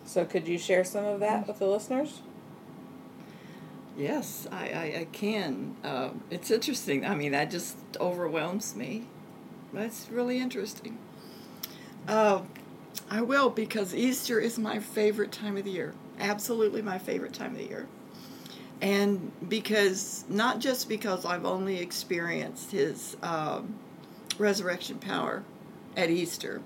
So 0.05 0.25
could 0.25 0.49
you 0.49 0.59
share 0.59 0.85
some 0.85 1.05
of 1.05 1.21
that 1.21 1.47
with 1.47 1.61
the 1.61 1.67
listeners? 1.67 2.21
Yes, 3.97 4.47
I, 4.51 4.69
I, 4.69 5.01
I 5.01 5.07
can. 5.13 5.77
Um, 5.85 6.25
it's 6.31 6.51
interesting. 6.51 7.07
I 7.07 7.15
mean, 7.15 7.33
that 7.33 7.51
just 7.51 7.77
overwhelms 8.01 8.75
me. 8.75 9.07
That's 9.73 10.09
really 10.11 10.39
interesting. 10.39 10.99
Uh, 12.09 12.43
I 13.11 13.21
will 13.21 13.51
because 13.51 13.95
Easter 13.95 14.41
is 14.41 14.59
my 14.59 14.79
favorite 14.79 15.31
time 15.31 15.57
of 15.57 15.65
the 15.65 15.71
year. 15.71 15.95
Absolutely 16.23 16.81
my 16.81 16.99
favorite 16.99 17.35
time 17.35 17.51
of 17.53 17.59
the 17.59 17.65
year. 17.65 17.87
And 18.81 19.31
because, 19.49 20.25
not 20.29 20.59
just 20.59 20.89
because 20.89 21.25
I've 21.25 21.45
only 21.45 21.79
experienced 21.79 22.73
his 22.73 23.17
um, 23.23 23.79
resurrection 24.39 24.99
power 24.99 25.45
at 25.97 26.09
Easter, 26.11 26.63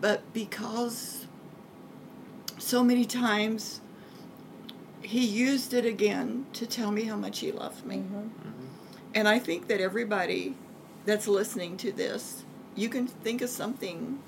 but 0.00 0.22
because 0.32 1.26
so 2.58 2.84
many 2.84 3.04
times 3.04 3.80
he 5.02 5.24
used 5.24 5.74
it 5.74 5.84
again 5.84 6.46
to 6.52 6.66
tell 6.66 6.90
me 6.90 7.04
how 7.04 7.16
much 7.16 7.40
he 7.40 7.52
loved 7.52 7.84
me. 7.84 8.04
And 9.14 9.28
I 9.28 9.38
think 9.38 9.68
that 9.68 9.80
everybody 9.80 10.54
that's 11.04 11.28
listening 11.28 11.76
to 11.78 11.92
this, 11.92 12.44
you 12.74 12.88
can 12.88 13.06
think 13.06 13.40
of 13.40 13.48
something 13.48 14.20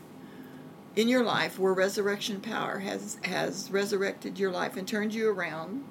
in 0.98 1.06
your 1.06 1.22
life 1.22 1.60
where 1.60 1.72
resurrection 1.72 2.40
power 2.40 2.80
has 2.80 3.18
has 3.22 3.70
resurrected 3.70 4.36
your 4.36 4.50
life 4.50 4.76
and 4.76 4.88
turned 4.88 5.14
you 5.14 5.30
around. 5.30 5.84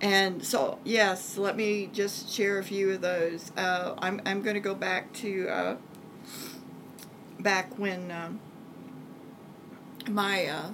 And 0.00 0.42
so, 0.42 0.78
yes, 0.82 1.36
let 1.36 1.56
me 1.56 1.90
just 1.92 2.30
share 2.30 2.58
a 2.58 2.64
few 2.64 2.92
of 2.92 3.02
those. 3.02 3.52
Uh, 3.54 3.94
I'm 3.98 4.22
I'm 4.24 4.40
going 4.40 4.54
to 4.54 4.60
go 4.60 4.74
back 4.74 5.12
to 5.14 5.48
uh, 5.50 5.76
back 7.38 7.78
when 7.78 8.10
um, 8.10 8.40
my 10.08 10.46
uh, 10.46 10.70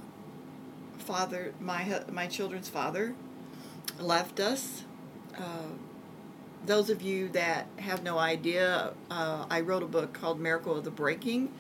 father, 0.99 1.53
my 1.59 2.03
my 2.09 2.29
children's 2.29 2.69
father, 2.69 3.17
left 3.99 4.39
us. 4.39 4.85
Uh, 5.37 5.75
those 6.67 6.89
of 6.89 7.03
you 7.03 7.29
that 7.31 7.67
have 7.79 8.05
no 8.05 8.17
idea, 8.17 8.93
uh, 9.11 9.47
I 9.51 9.61
wrote 9.63 9.83
a 9.83 9.87
book 9.87 10.13
called 10.13 10.39
Miracle 10.39 10.77
of 10.77 10.85
the 10.85 10.91
Breaking, 10.93 11.53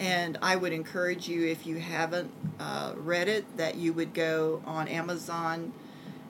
and 0.00 0.38
I 0.40 0.56
would 0.56 0.72
encourage 0.72 1.28
you, 1.28 1.46
if 1.46 1.66
you 1.66 1.76
haven't 1.76 2.32
uh, 2.58 2.94
read 2.96 3.28
it, 3.28 3.58
that 3.58 3.76
you 3.76 3.92
would 3.92 4.14
go 4.14 4.62
on 4.64 4.88
Amazon 4.88 5.72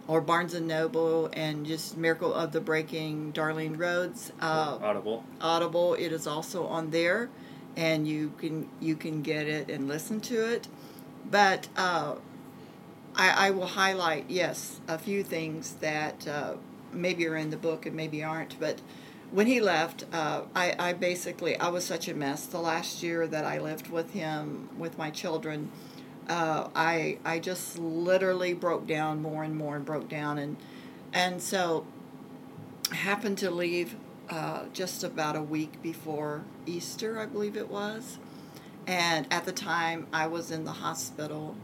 or 0.09 0.21
Barnes 0.21 0.55
and 0.55 0.67
Noble 0.67 1.31
and 1.33 1.65
just 1.65 1.97
Miracle 1.97 2.35
of 2.35 2.51
the 2.51 2.61
Breaking, 2.61 3.33
Darlene 3.33 3.79
Rhodes. 3.79 4.33
Uh, 4.41 4.77
Audible. 4.83 5.25
Audible. 5.41 5.95
It 5.95 6.11
is 6.13 6.27
also 6.27 6.67
on 6.67 6.91
there, 6.91 7.31
and 7.77 8.09
you 8.09 8.33
can 8.39 8.69
you 8.81 8.97
can 8.97 9.23
get 9.23 9.47
it 9.47 9.71
and 9.71 9.87
listen 9.87 10.21
to 10.23 10.53
it. 10.53 10.67
But 11.31 11.69
uh, 11.77 12.17
I, 13.15 13.47
I 13.47 13.51
will 13.53 13.69
highlight 13.69 14.25
yes 14.29 14.81
a 14.89 14.99
few 14.99 15.23
things 15.23 15.75
that 15.75 16.27
uh, 16.27 16.55
maybe 16.93 17.25
are 17.29 17.37
in 17.37 17.51
the 17.51 17.57
book 17.57 17.87
and 17.87 17.95
maybe 17.95 18.25
aren't. 18.25 18.59
But 18.59 18.81
when 19.31 19.47
he 19.47 19.61
left, 19.61 20.05
uh, 20.13 20.43
I, 20.55 20.75
I 20.79 20.93
basically 20.93 21.57
I 21.57 21.69
was 21.69 21.85
such 21.85 22.09
a 22.09 22.15
mess. 22.15 22.47
The 22.47 22.61
last 22.61 23.03
year 23.03 23.27
that 23.27 23.45
I 23.45 23.59
lived 23.59 23.89
with 23.89 24.13
him 24.13 24.69
with 24.77 24.99
my 24.99 25.11
children, 25.11 25.71
uh, 26.29 26.69
I 26.75 27.19
I 27.25 27.39
just 27.39 27.79
literally 27.79 28.55
broke 28.55 28.87
down 28.87 29.23
more 29.23 29.45
and 29.45 29.57
more 29.57 29.77
and 29.77 29.85
broke 29.85 30.09
down 30.09 30.39
and 30.39 30.57
and 31.13 31.41
so 31.41 31.87
happened 32.93 33.39
to 33.39 33.51
leave 33.51 33.97
uh, 34.29 34.65
just 34.73 35.05
about 35.05 35.37
a 35.37 35.43
week 35.43 35.83
before 35.83 36.43
Easter, 36.67 37.19
I 37.19 37.27
believe 37.27 37.57
it 37.57 37.69
was. 37.69 38.19
And 38.87 39.27
at 39.31 39.45
the 39.45 39.53
time, 39.53 40.07
I 40.13 40.27
was 40.27 40.51
in 40.51 40.65
the 40.65 40.73
hospital, 40.73 41.57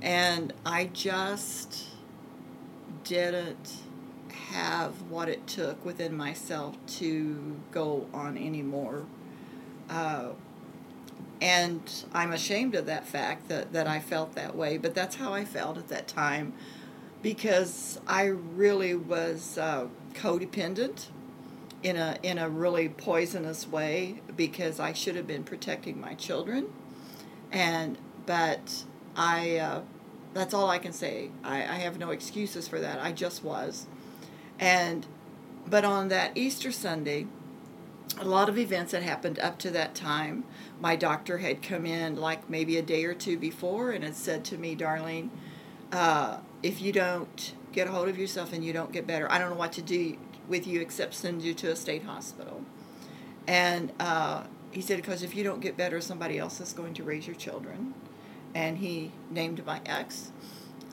and 0.00 0.52
I 0.64 0.86
just 0.86 1.88
didn't 3.04 3.81
have 4.32 5.02
what 5.10 5.28
it 5.28 5.46
took 5.46 5.84
within 5.84 6.16
myself 6.16 6.76
to 6.98 7.60
go 7.70 8.06
on 8.12 8.36
anymore. 8.36 9.04
Uh, 9.88 10.30
and 11.40 12.04
I'm 12.14 12.32
ashamed 12.32 12.74
of 12.74 12.86
that 12.86 13.06
fact 13.06 13.48
that, 13.48 13.72
that 13.72 13.86
I 13.88 14.00
felt 14.00 14.34
that 14.34 14.54
way, 14.54 14.78
but 14.78 14.94
that's 14.94 15.16
how 15.16 15.32
I 15.32 15.44
felt 15.44 15.76
at 15.76 15.88
that 15.88 16.06
time 16.06 16.52
because 17.22 18.00
I 18.06 18.24
really 18.24 18.94
was 18.94 19.56
uh, 19.58 19.88
codependent 20.14 21.06
in 21.82 21.96
a 21.96 22.16
in 22.22 22.38
a 22.38 22.48
really 22.48 22.88
poisonous 22.88 23.66
way 23.66 24.20
because 24.36 24.78
I 24.78 24.92
should 24.92 25.16
have 25.16 25.26
been 25.26 25.44
protecting 25.44 26.00
my 26.00 26.14
children, 26.14 26.66
and 27.50 27.98
but 28.26 28.84
I 29.16 29.56
uh, 29.56 29.82
that's 30.34 30.54
all 30.54 30.68
I 30.68 30.78
can 30.78 30.92
say. 30.92 31.30
I, 31.42 31.58
I 31.58 31.76
have 31.76 31.98
no 31.98 32.10
excuses 32.10 32.68
for 32.68 32.80
that. 32.80 33.00
I 33.00 33.12
just 33.12 33.44
was, 33.44 33.86
and 34.62 35.06
but 35.66 35.84
on 35.84 36.08
that 36.08 36.36
Easter 36.36 36.70
Sunday, 36.70 37.26
a 38.20 38.24
lot 38.24 38.48
of 38.48 38.56
events 38.56 38.92
had 38.92 39.02
happened 39.02 39.38
up 39.40 39.58
to 39.58 39.70
that 39.70 39.94
time. 39.94 40.44
My 40.80 40.94
doctor 40.94 41.38
had 41.38 41.62
come 41.62 41.84
in 41.84 42.16
like 42.16 42.48
maybe 42.48 42.76
a 42.76 42.82
day 42.82 43.04
or 43.04 43.14
two 43.14 43.36
before 43.36 43.90
and 43.90 44.04
had 44.04 44.14
said 44.14 44.44
to 44.46 44.58
me, 44.58 44.76
Darlene, 44.76 45.30
uh, 45.90 46.38
if 46.62 46.80
you 46.80 46.92
don't 46.92 47.54
get 47.72 47.88
a 47.88 47.90
hold 47.90 48.08
of 48.08 48.18
yourself 48.18 48.52
and 48.52 48.64
you 48.64 48.72
don't 48.72 48.92
get 48.92 49.06
better, 49.06 49.30
I 49.32 49.38
don't 49.38 49.50
know 49.50 49.56
what 49.56 49.72
to 49.72 49.82
do 49.82 50.16
with 50.48 50.66
you 50.66 50.80
except 50.80 51.14
send 51.14 51.42
you 51.42 51.54
to 51.54 51.72
a 51.72 51.76
state 51.76 52.04
hospital. 52.04 52.62
And 53.48 53.92
uh, 53.98 54.44
he 54.70 54.80
said, 54.80 54.96
because 54.96 55.22
if 55.24 55.34
you 55.34 55.42
don't 55.42 55.60
get 55.60 55.76
better, 55.76 56.00
somebody 56.00 56.38
else 56.38 56.60
is 56.60 56.72
going 56.72 56.94
to 56.94 57.02
raise 57.02 57.26
your 57.26 57.36
children. 57.36 57.94
And 58.54 58.78
he 58.78 59.10
named 59.30 59.64
my 59.66 59.80
ex. 59.86 60.30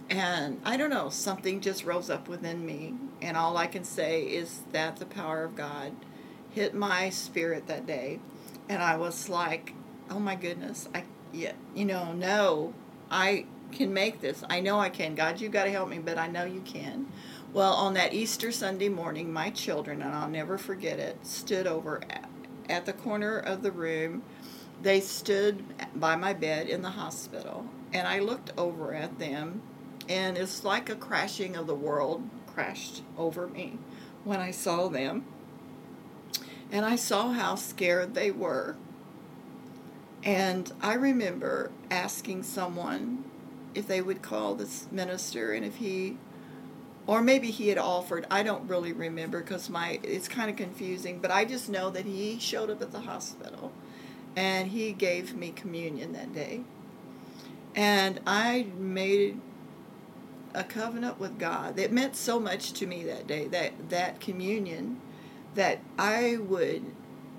And 0.09 0.59
I 0.65 0.75
don't 0.75 0.89
know, 0.89 1.09
something 1.09 1.61
just 1.61 1.85
rose 1.85 2.09
up 2.09 2.27
within 2.27 2.65
me. 2.65 2.95
And 3.21 3.37
all 3.37 3.57
I 3.57 3.67
can 3.67 3.83
say 3.83 4.23
is 4.23 4.61
that 4.71 4.97
the 4.97 5.05
power 5.05 5.43
of 5.43 5.55
God 5.55 5.93
hit 6.49 6.73
my 6.73 7.09
spirit 7.09 7.67
that 7.67 7.85
day. 7.85 8.19
And 8.67 8.81
I 8.81 8.97
was 8.97 9.29
like, 9.29 9.73
oh 10.09 10.19
my 10.19 10.35
goodness, 10.35 10.89
I, 10.95 11.03
yeah, 11.31 11.53
you 11.75 11.85
know, 11.85 12.13
no, 12.13 12.73
I 13.11 13.45
can 13.71 13.93
make 13.93 14.21
this. 14.21 14.43
I 14.49 14.59
know 14.61 14.79
I 14.79 14.89
can. 14.89 15.13
God, 15.13 15.39
you've 15.39 15.51
got 15.51 15.65
to 15.65 15.71
help 15.71 15.89
me, 15.89 15.99
but 15.99 16.17
I 16.17 16.27
know 16.27 16.43
you 16.43 16.61
can. 16.61 17.07
Well, 17.53 17.73
on 17.73 17.93
that 17.95 18.13
Easter 18.13 18.51
Sunday 18.51 18.89
morning, 18.89 19.31
my 19.31 19.49
children, 19.49 20.01
and 20.01 20.13
I'll 20.13 20.29
never 20.29 20.57
forget 20.57 20.99
it, 20.99 21.25
stood 21.25 21.67
over 21.67 22.01
at, 22.09 22.29
at 22.69 22.85
the 22.85 22.93
corner 22.93 23.37
of 23.37 23.63
the 23.63 23.71
room. 23.71 24.23
They 24.81 24.99
stood 25.01 25.63
by 25.95 26.15
my 26.15 26.33
bed 26.33 26.67
in 26.67 26.81
the 26.81 26.91
hospital, 26.91 27.65
and 27.91 28.07
I 28.07 28.19
looked 28.19 28.51
over 28.57 28.93
at 28.93 29.19
them, 29.19 29.61
and 30.09 30.37
it's 30.37 30.63
like 30.63 30.89
a 30.89 30.95
crashing 30.95 31.55
of 31.55 31.67
the 31.67 31.75
world 31.75 32.27
crashed 32.47 33.03
over 33.17 33.47
me 33.47 33.77
when 34.23 34.39
I 34.39 34.51
saw 34.51 34.89
them. 34.89 35.25
And 36.71 36.85
I 36.85 36.95
saw 36.95 37.31
how 37.31 37.55
scared 37.55 38.15
they 38.15 38.31
were. 38.31 38.75
And 40.23 40.71
I 40.81 40.95
remember 40.95 41.71
asking 41.89 42.43
someone 42.43 43.23
if 43.73 43.87
they 43.87 44.01
would 44.01 44.21
call 44.21 44.55
this 44.55 44.87
minister 44.91 45.51
and 45.53 45.63
if 45.63 45.77
he 45.77 46.17
or 47.07 47.21
maybe 47.21 47.51
he 47.51 47.69
had 47.69 47.77
offered 47.77 48.25
i 48.31 48.41
don't 48.41 48.67
really 48.67 48.91
remember 48.91 49.41
because 49.41 49.69
my 49.69 49.99
it's 50.01 50.27
kind 50.27 50.49
of 50.49 50.55
confusing 50.55 51.19
but 51.19 51.29
i 51.29 51.45
just 51.45 51.69
know 51.69 51.89
that 51.91 52.05
he 52.05 52.39
showed 52.39 52.71
up 52.71 52.81
at 52.81 52.91
the 52.91 53.01
hospital 53.01 53.71
and 54.35 54.69
he 54.69 54.91
gave 54.91 55.35
me 55.35 55.51
communion 55.51 56.13
that 56.13 56.33
day 56.33 56.61
and 57.75 58.19
i 58.25 58.65
made 58.75 59.39
a 60.53 60.63
covenant 60.63 61.19
with 61.19 61.37
god 61.39 61.75
that 61.75 61.91
meant 61.91 62.15
so 62.15 62.39
much 62.39 62.73
to 62.73 62.87
me 62.87 63.03
that 63.03 63.27
day 63.27 63.47
that 63.47 63.71
that 63.89 64.19
communion 64.19 64.99
that 65.55 65.79
i 65.97 66.37
would 66.37 66.83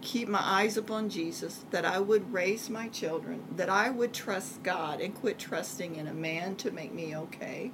keep 0.00 0.28
my 0.28 0.40
eyes 0.42 0.76
upon 0.76 1.08
jesus 1.08 1.64
that 1.70 1.84
i 1.84 1.98
would 1.98 2.32
raise 2.32 2.70
my 2.70 2.88
children 2.88 3.42
that 3.56 3.68
i 3.68 3.90
would 3.90 4.12
trust 4.12 4.62
god 4.62 5.00
and 5.00 5.14
quit 5.14 5.38
trusting 5.38 5.96
in 5.96 6.06
a 6.06 6.14
man 6.14 6.54
to 6.56 6.70
make 6.70 6.92
me 6.92 7.14
okay 7.16 7.70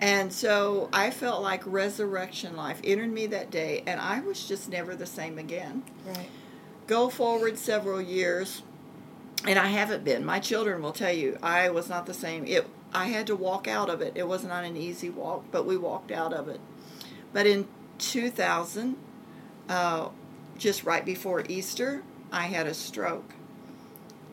and 0.00 0.32
so 0.32 0.88
I 0.92 1.10
felt 1.10 1.42
like 1.42 1.62
resurrection 1.66 2.56
life 2.56 2.80
entered 2.82 3.12
me 3.12 3.26
that 3.26 3.50
day, 3.50 3.82
and 3.86 4.00
I 4.00 4.20
was 4.20 4.48
just 4.48 4.70
never 4.70 4.96
the 4.96 5.06
same 5.06 5.38
again. 5.38 5.82
Right. 6.06 6.28
Go 6.86 7.10
forward 7.10 7.58
several 7.58 8.00
years, 8.00 8.62
and 9.46 9.58
I 9.58 9.66
haven't 9.68 10.04
been. 10.04 10.24
My 10.24 10.38
children 10.38 10.82
will 10.82 10.92
tell 10.92 11.12
you 11.12 11.38
I 11.42 11.70
was 11.70 11.88
not 11.88 12.06
the 12.06 12.14
same. 12.14 12.46
It 12.46 12.66
I 12.92 13.06
had 13.06 13.26
to 13.28 13.36
walk 13.36 13.68
out 13.68 13.88
of 13.88 14.00
it. 14.02 14.12
It 14.16 14.26
was 14.26 14.44
not 14.44 14.64
an 14.64 14.76
easy 14.76 15.10
walk, 15.10 15.44
but 15.52 15.64
we 15.64 15.76
walked 15.76 16.10
out 16.10 16.32
of 16.32 16.48
it. 16.48 16.60
But 17.32 17.46
in 17.46 17.68
2000, 17.98 18.96
uh, 19.68 20.08
just 20.58 20.82
right 20.84 21.04
before 21.04 21.44
Easter, 21.48 22.02
I 22.32 22.42
had 22.46 22.66
a 22.66 22.74
stroke, 22.74 23.32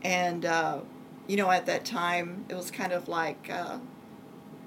and 0.04 0.43
uh, 0.46 0.80
you 1.28 1.38
know 1.38 1.52
at 1.52 1.65
that 1.67 1.86
time 1.86 2.46
it 2.50 2.56
was 2.56 2.72
kind 2.72 2.91
of 2.93 3.08
like. 3.08 3.50
Uh, 3.52 3.80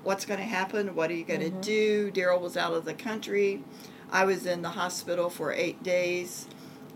what's 0.03 0.24
going 0.24 0.40
to 0.40 0.46
happen? 0.46 0.94
What 0.94 1.11
are 1.11 1.14
you 1.14 1.24
going 1.24 1.40
to 1.40 1.50
Mhm. 1.50 1.61
do? 1.61 2.11
Daryl 2.11 2.40
was 2.40 2.57
out 2.57 2.72
of 2.72 2.87
the 2.87 2.94
country. 2.94 3.62
I 4.11 4.24
was 4.24 4.46
in 4.46 4.62
the 4.62 4.70
hospital 4.70 5.29
for 5.29 5.53
eight 5.53 5.83
days, 5.83 6.46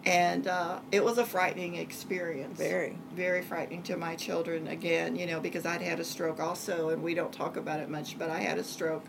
and 0.07 0.47
uh, 0.47 0.81
it 0.93 1.03
was 1.03 1.19
a 1.19 1.25
frightening 1.25 1.77
experience. 1.77 2.59
Very. 2.59 2.99
very 3.15 3.43
frightening 3.43 3.83
to 3.85 3.97
my 3.97 4.17
children 4.17 4.69
again. 4.69 5.17
You 5.17 5.27
know, 5.27 5.41
because 5.41 5.65
I'd 5.65 5.83
had 5.83 6.01
a 6.01 6.05
stroke 6.05 6.41
also, 6.41 6.91
and 6.91 7.03
we 7.03 7.15
don't 7.15 7.33
talk 7.33 7.57
about 7.57 7.81
it 7.81 7.89
much. 7.89 8.19
But 8.19 8.31
I 8.31 8.41
had 8.41 8.59
a 8.59 8.65
stroke 8.65 9.05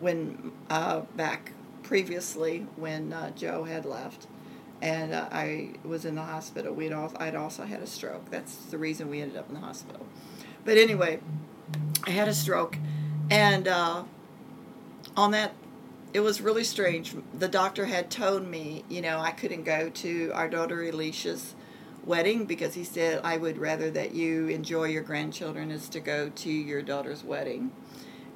when 0.00 0.52
uh, 0.68 1.00
back 1.16 1.52
previously 1.82 2.66
when 2.76 3.12
uh, 3.12 3.30
Joe 3.30 3.64
had 3.64 3.84
left, 3.84 4.26
and 4.80 5.12
uh, 5.12 5.28
I 5.30 5.74
was 5.84 6.04
in 6.04 6.16
the 6.16 6.22
hospital. 6.22 6.74
We'd 6.74 6.92
also, 6.92 7.16
I'd 7.20 7.36
also 7.36 7.64
had 7.64 7.80
a 7.80 7.86
stroke. 7.86 8.30
That's 8.30 8.56
the 8.56 8.78
reason 8.78 9.10
we 9.10 9.20
ended 9.20 9.36
up 9.36 9.48
in 9.48 9.54
the 9.54 9.60
hospital. 9.60 10.06
But 10.64 10.76
anyway, 10.76 11.20
I 12.04 12.10
had 12.10 12.28
a 12.28 12.34
stroke, 12.34 12.78
and 13.30 13.68
uh, 13.68 14.04
on 15.16 15.30
that, 15.32 15.54
it 16.12 16.20
was 16.20 16.40
really 16.40 16.64
strange. 16.64 17.14
The 17.38 17.48
doctor 17.48 17.86
had 17.86 18.10
told 18.10 18.46
me, 18.46 18.84
you 18.88 19.00
know, 19.00 19.18
I 19.18 19.30
couldn't 19.30 19.64
go 19.64 19.88
to 19.90 20.30
our 20.34 20.48
daughter 20.48 20.82
Alicia's 20.82 21.54
wedding 22.04 22.44
because 22.44 22.74
he 22.74 22.84
said 22.84 23.20
I 23.24 23.36
would 23.36 23.58
rather 23.58 23.90
that 23.92 24.12
you 24.14 24.48
enjoy 24.48 24.84
your 24.84 25.02
grandchildren 25.02 25.70
as 25.70 25.88
to 25.90 26.00
go 26.00 26.28
to 26.28 26.50
your 26.50 26.82
daughter's 26.82 27.22
wedding. 27.24 27.72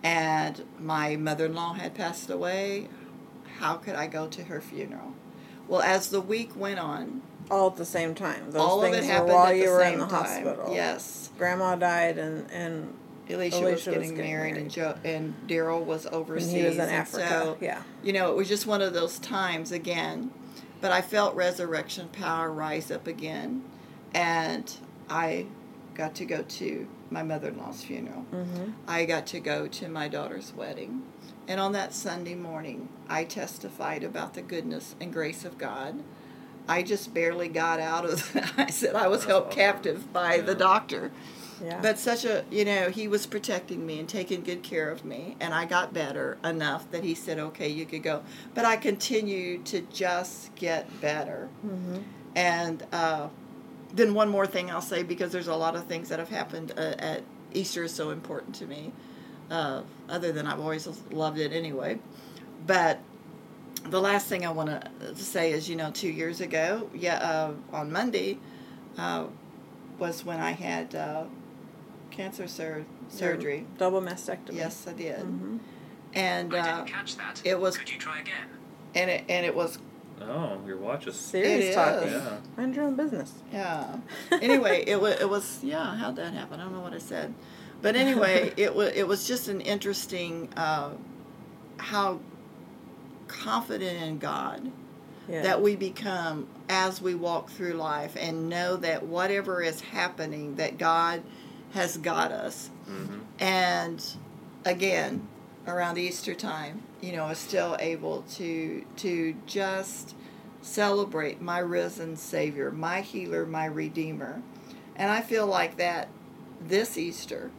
And 0.03 0.63
my 0.79 1.17
mother-in-law 1.17 1.75
had 1.75 1.95
passed 1.95 2.31
away. 2.31 2.89
How 3.59 3.75
could 3.77 3.95
I 3.95 4.07
go 4.07 4.29
to 4.29 4.45
her 4.45 4.61
funeral? 4.61 5.15
Well, 5.67 5.81
as 5.83 6.11
the 6.11 6.21
week 6.21 6.55
went 6.57 6.79
on, 6.79 7.23
All 7.51 7.69
at 7.71 7.77
the 7.77 7.85
same 7.85 8.15
time. 8.15 8.53
Those 8.53 8.61
all 8.61 8.85
of 8.85 8.93
things 8.93 9.05
it 9.05 9.11
happened 9.11 9.33
while 9.33 9.47
at 9.49 9.57
you 9.57 9.65
the 9.65 9.71
were 9.71 9.83
in 9.83 9.99
the 9.99 10.07
time. 10.07 10.25
hospital. 10.25 10.73
Yes, 10.75 11.31
Grandma 11.39 11.75
died, 11.77 12.19
and 12.19 12.49
and 12.53 12.95
Alicia, 13.29 13.57
Alicia 13.57 13.65
was 13.65 13.73
was 13.73 13.85
getting 13.85 14.01
getting 14.11 14.17
married, 14.17 14.53
married. 14.53 14.63
and 14.63 14.71
Joe 14.71 14.95
and 15.05 15.35
Daryl 15.49 15.85
was 15.85 16.07
overseas. 16.07 16.53
and 16.53 16.61
he 16.61 16.67
was 16.67 16.75
in 16.77 16.89
Africa. 16.89 17.29
so, 17.29 17.59
yeah. 17.61 17.83
you 18.03 18.13
know, 18.13 18.31
it 18.31 18.37
was 18.37 18.49
just 18.49 18.67
one 18.67 18.83
of 18.83 18.93
those 18.95 19.19
times 19.19 19.73
again. 19.73 20.31
But 20.81 20.93
I 20.93 21.01
felt 21.01 21.35
resurrection 21.35 22.09
power 22.09 22.51
rise 22.51 22.91
up 22.91 23.07
again, 23.07 23.65
and 24.15 24.73
I 25.09 25.47
got 25.95 26.15
to 26.17 26.27
go 26.27 26.43
to 26.43 26.87
my 27.11 27.23
mother-in-law's 27.23 27.83
funeral. 27.83 28.27
Mm-hmm. 28.33 28.73
I 28.87 29.05
got 29.07 29.27
to 29.29 29.41
go 29.41 29.67
to 29.67 29.89
my 29.89 30.09
daughter's 30.09 30.53
wedding. 30.55 31.03
And 31.49 31.61
on 31.61 31.73
that 31.73 31.95
Sunday 31.95 32.35
morning, 32.35 32.89
I 33.09 33.25
testified 33.25 34.03
about 34.03 34.35
the 34.35 34.43
goodness 34.43 34.95
and 35.01 35.13
grace 35.13 35.45
of 35.45 35.59
God. 35.59 36.03
I 36.69 36.83
just 36.83 37.15
barely 37.15 37.49
got 37.49 37.79
out 37.79 38.05
of 38.05 38.55
I 38.59 38.71
said 38.71 38.95
I 38.97 39.07
was 39.07 39.25
held 39.25 39.51
captive 39.51 40.13
by 40.13 40.39
the 40.39 40.55
doctor. 40.55 41.13
Yeah. 41.63 41.81
But 41.81 41.99
such 41.99 42.25
a, 42.25 42.45
you 42.51 42.65
know, 42.65 42.91
he 42.91 43.09
was 43.09 43.27
protecting 43.27 43.87
me 43.87 43.99
and 43.99 44.09
taking 44.09 44.43
good 44.43 44.63
care 44.63 44.91
of 44.91 45.05
me. 45.05 45.37
And 45.41 45.55
I 45.55 45.65
got 45.65 45.95
better 45.95 46.39
enough 46.45 46.91
that 46.91 47.05
he 47.05 47.15
said, 47.15 47.39
okay, 47.39 47.69
you 47.69 47.87
could 47.87 48.03
go. 48.03 48.23
But 48.55 48.65
I 48.65 48.77
continued 48.77 49.65
to 49.67 49.81
just 49.83 50.55
get 50.55 51.01
better. 51.01 51.49
mm-hmm. 51.67 51.99
And 52.35 52.87
uh, 52.93 53.29
then 53.95 54.13
one 54.13 54.29
more 54.29 54.47
thing 54.47 54.71
I'll 54.71 54.83
say 54.83 55.03
because 55.03 55.33
there's 55.33 55.49
a 55.49 55.57
lot 55.57 55.75
of 55.75 55.87
things 55.87 56.11
that 56.11 56.19
have 56.19 56.29
happened 56.29 56.73
uh, 56.77 56.95
at 56.99 57.23
Easter 57.55 57.85
is 57.85 57.95
so 57.95 58.11
important 58.11 58.55
to 58.57 58.67
me. 58.67 58.93
Uh, 59.51 59.83
other 60.09 60.33
than 60.33 60.47
I've 60.47 60.59
always 60.59 60.89
loved 61.13 61.39
it 61.39 61.53
anyway, 61.53 62.01
but 62.67 62.99
the 63.85 64.01
last 64.01 64.27
thing 64.27 64.45
I 64.45 64.51
want 64.51 64.71
to 64.71 65.15
say 65.15 65.53
is, 65.53 65.69
you 65.69 65.77
know, 65.77 65.93
two 65.93 66.09
years 66.09 66.41
ago, 66.41 66.91
yeah, 66.93 67.19
uh, 67.19 67.53
on 67.73 67.93
Monday, 67.93 68.39
uh, 68.99 69.27
was 69.99 70.25
when 70.25 70.41
I 70.41 70.51
had 70.51 70.95
uh, 70.95 71.25
cancer 72.17 72.47
sur- 72.49 72.85
surgery. 73.09 73.67
Double 73.79 74.01
mastectomy. 74.01 74.55
Yes, 74.57 74.87
I 74.89 74.93
did, 74.93 75.19
hmm 75.21 75.59
and 76.15 76.55
I 76.55 76.59
uh, 76.61 76.77
didn't 76.79 76.89
catch 76.89 77.17
that. 77.19 77.43
it 77.45 77.61
was- 77.61 77.77
Could 77.77 77.91
you 77.93 77.99
try 77.99 78.21
again? 78.21 78.49
and 78.95 79.11
it 79.11 79.25
and 79.29 79.45
it 79.45 79.55
was 79.55 79.79
Oh, 80.19 80.59
your 80.67 80.79
watch 80.79 81.07
is. 81.07 81.15
Serious 81.15 81.67
It 81.67 81.75
talking. 81.75 82.09
Yeah. 82.11 82.39
Mind 82.57 82.75
your 82.75 82.87
own 82.87 82.97
business. 82.97 83.35
Yeah. 83.53 83.97
Anyway, 84.33 84.83
it 84.87 84.99
was 84.99 85.21
it 85.21 85.29
was 85.29 85.61
yeah. 85.63 85.95
How'd 85.97 86.17
that 86.17 86.33
happen? 86.33 86.59
I 86.59 86.65
don't 86.65 86.73
know 86.73 86.81
what 86.81 86.95
I 86.95 86.99
said, 86.99 87.35
but 87.83 87.97
anyway, 87.97 88.51
it 88.57 88.75
was 88.75 88.93
it 88.95 89.07
was 89.07 89.27
just 89.29 89.49
an 89.49 89.61
interesting 89.61 90.49
uh, 90.57 90.93
how 91.77 92.21
confident 93.29 94.03
in 94.03 94.19
God 94.19 94.73
Yeah. 95.29 95.43
that 95.43 95.61
we 95.61 95.77
become 95.77 96.47
as 96.71 97.03
we 97.03 97.15
walk 97.15 97.51
through 97.51 97.75
life 97.75 98.17
and 98.19 98.49
know 98.49 98.77
that 98.77 99.05
whatever 99.05 99.63
is 99.63 99.81
happening, 99.83 100.57
that 100.57 100.79
God 100.79 101.23
has 101.77 101.99
got 101.99 102.33
us. 102.33 102.71
Mm-hmm. 102.89 103.19
And 103.39 104.05
again, 104.65 105.29
around 105.67 105.99
Easter 105.99 106.35
time, 106.35 106.83
you 107.03 107.13
know, 107.13 107.29
is 107.29 107.39
still 107.39 107.77
able 107.79 108.23
to 108.37 108.85
to 108.97 109.37
just 109.47 110.15
celebrate 110.63 111.41
my 111.41 111.59
risen 111.59 112.17
Savior, 112.17 112.71
my 112.73 113.03
healer, 113.03 113.45
my 113.45 113.67
Redeemer. 113.67 114.43
And 114.97 115.13
I 115.13 115.21
feel 115.21 115.47
like 115.47 115.77
that 115.77 116.09
this 116.61 116.97
Easter, 116.97 117.51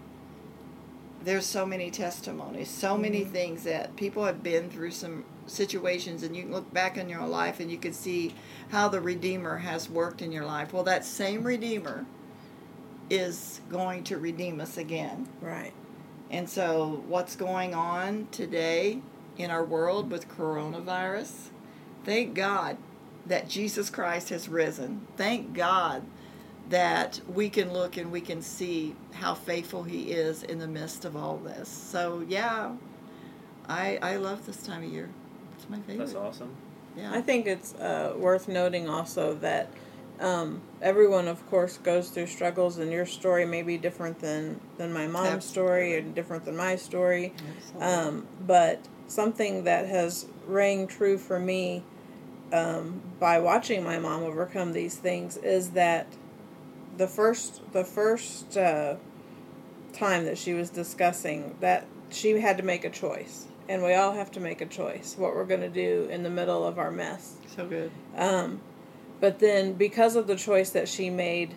there's 1.24 1.46
so 1.46 1.64
many 1.64 1.92
testimonies, 1.92 2.70
so 2.70 2.98
many 2.98 3.24
things 3.24 3.64
that 3.64 3.96
people 3.96 4.26
have 4.26 4.42
been 4.42 4.72
through 4.72 4.92
some 4.92 5.26
situations, 5.46 6.24
and 6.24 6.36
you 6.36 6.42
can 6.42 6.52
look 6.52 6.74
back 6.74 6.98
in 6.98 7.08
your 7.08 7.26
life 7.28 7.60
and 7.60 7.70
you 7.70 7.78
can 7.78 7.94
see 7.94 8.34
how 8.70 8.88
the 8.88 9.00
Redeemer 9.00 9.58
has 9.58 9.88
worked 9.88 10.24
in 10.24 10.32
your 10.32 10.46
life. 10.46 10.74
Well, 10.74 10.84
that 10.86 11.06
same 11.06 11.44
Redeemer 11.44 12.08
is 13.10 13.62
going 13.70 14.04
to 14.06 14.18
redeem 14.18 14.60
us 14.60 14.78
again. 14.78 15.28
right. 15.42 15.74
And 16.30 16.50
so, 16.50 17.04
what's 17.08 17.38
going 17.38 17.74
on 17.74 18.28
today 18.32 19.02
in 19.38 19.50
our 19.50 19.64
world 19.64 20.12
with 20.12 20.28
coronavirus? 20.28 21.50
Thank 22.04 22.34
God 22.34 22.78
that 23.26 23.48
Jesus 23.48 23.90
Christ 23.90 24.30
has 24.30 24.50
risen. 24.50 25.08
Thank 25.16 25.54
God 25.54 26.04
that 26.70 27.22
we 27.34 27.50
can 27.50 27.72
look 27.72 27.96
and 27.96 28.12
we 28.12 28.20
can 28.20 28.42
see 28.42 28.94
how 29.14 29.34
faithful 29.36 29.84
He 29.84 30.12
is 30.12 30.44
in 30.44 30.60
the 30.60 30.68
midst 30.68 31.06
of 31.06 31.16
all 31.16 31.38
this. 31.38 31.70
So, 31.70 32.26
yeah, 32.28 32.76
I 33.70 33.98
I 34.02 34.18
love 34.18 34.46
this 34.46 34.62
time 34.64 34.84
of 34.84 34.92
year. 34.92 35.10
It's 35.58 35.70
my 35.70 35.80
favorite. 35.80 36.08
That's 36.08 36.16
awesome. 36.16 36.54
Yeah. 36.98 37.12
I 37.14 37.22
think 37.22 37.46
it's 37.46 37.74
uh, 37.76 38.16
worth 38.18 38.48
noting 38.48 38.90
also 38.90 39.36
that 39.36 39.70
um, 40.20 40.62
everyone, 40.82 41.28
of 41.28 41.46
course, 41.50 41.78
goes 41.78 42.10
through 42.10 42.28
struggles, 42.28 42.78
and 42.78 42.92
your 42.92 43.06
story 43.06 43.46
may 43.46 43.62
be 43.62 43.78
different 43.78 44.20
than, 44.20 44.60
than 44.78 44.92
my 44.92 45.08
mom's 45.08 45.46
story 45.46 45.98
and 45.98 46.16
different 46.16 46.46
than 46.46 46.56
my 46.56 46.76
story. 46.76 47.34
Absolutely. 47.58 47.88
Um, 47.88 48.28
but 48.46 48.88
something 49.08 49.64
that 49.66 49.88
has 49.88 50.26
rang 50.48 50.88
true 50.88 51.18
for 51.18 51.40
me 51.40 51.84
um, 52.52 53.02
by 53.20 53.40
watching 53.40 53.84
my 53.84 54.00
mom 54.00 54.24
overcome 54.24 54.74
these 54.74 54.96
things 54.96 55.38
is 55.38 55.72
that 55.72 56.08
the 56.96 57.08
first 57.08 57.62
the 57.74 57.84
first 57.84 58.58
uh, 58.58 58.96
time 59.94 60.26
that 60.26 60.38
she 60.38 60.54
was 60.54 60.70
discussing 60.70 61.56
that 61.60 61.86
she 62.10 62.40
had 62.40 62.58
to 62.58 62.64
make 62.64 62.86
a 62.86 62.90
choice, 62.90 63.48
and 63.68 63.84
we 63.84 63.94
all 63.94 64.14
have 64.14 64.32
to 64.32 64.40
make 64.40 64.62
a 64.62 64.66
choice 64.66 65.16
what 65.18 65.36
we're 65.36 65.46
going 65.46 65.62
to 65.62 65.70
do 65.70 66.08
in 66.10 66.24
the 66.24 66.30
middle 66.30 66.66
of 66.66 66.80
our 66.80 66.92
mess. 66.92 67.36
so 67.56 67.68
good. 67.68 67.92
Um, 68.16 68.62
but 69.20 69.40
then, 69.40 69.74
because 69.74 70.16
of 70.16 70.28
the 70.28 70.36
choice 70.36 70.70
that 70.72 70.88
she 70.88 71.10
made 71.10 71.56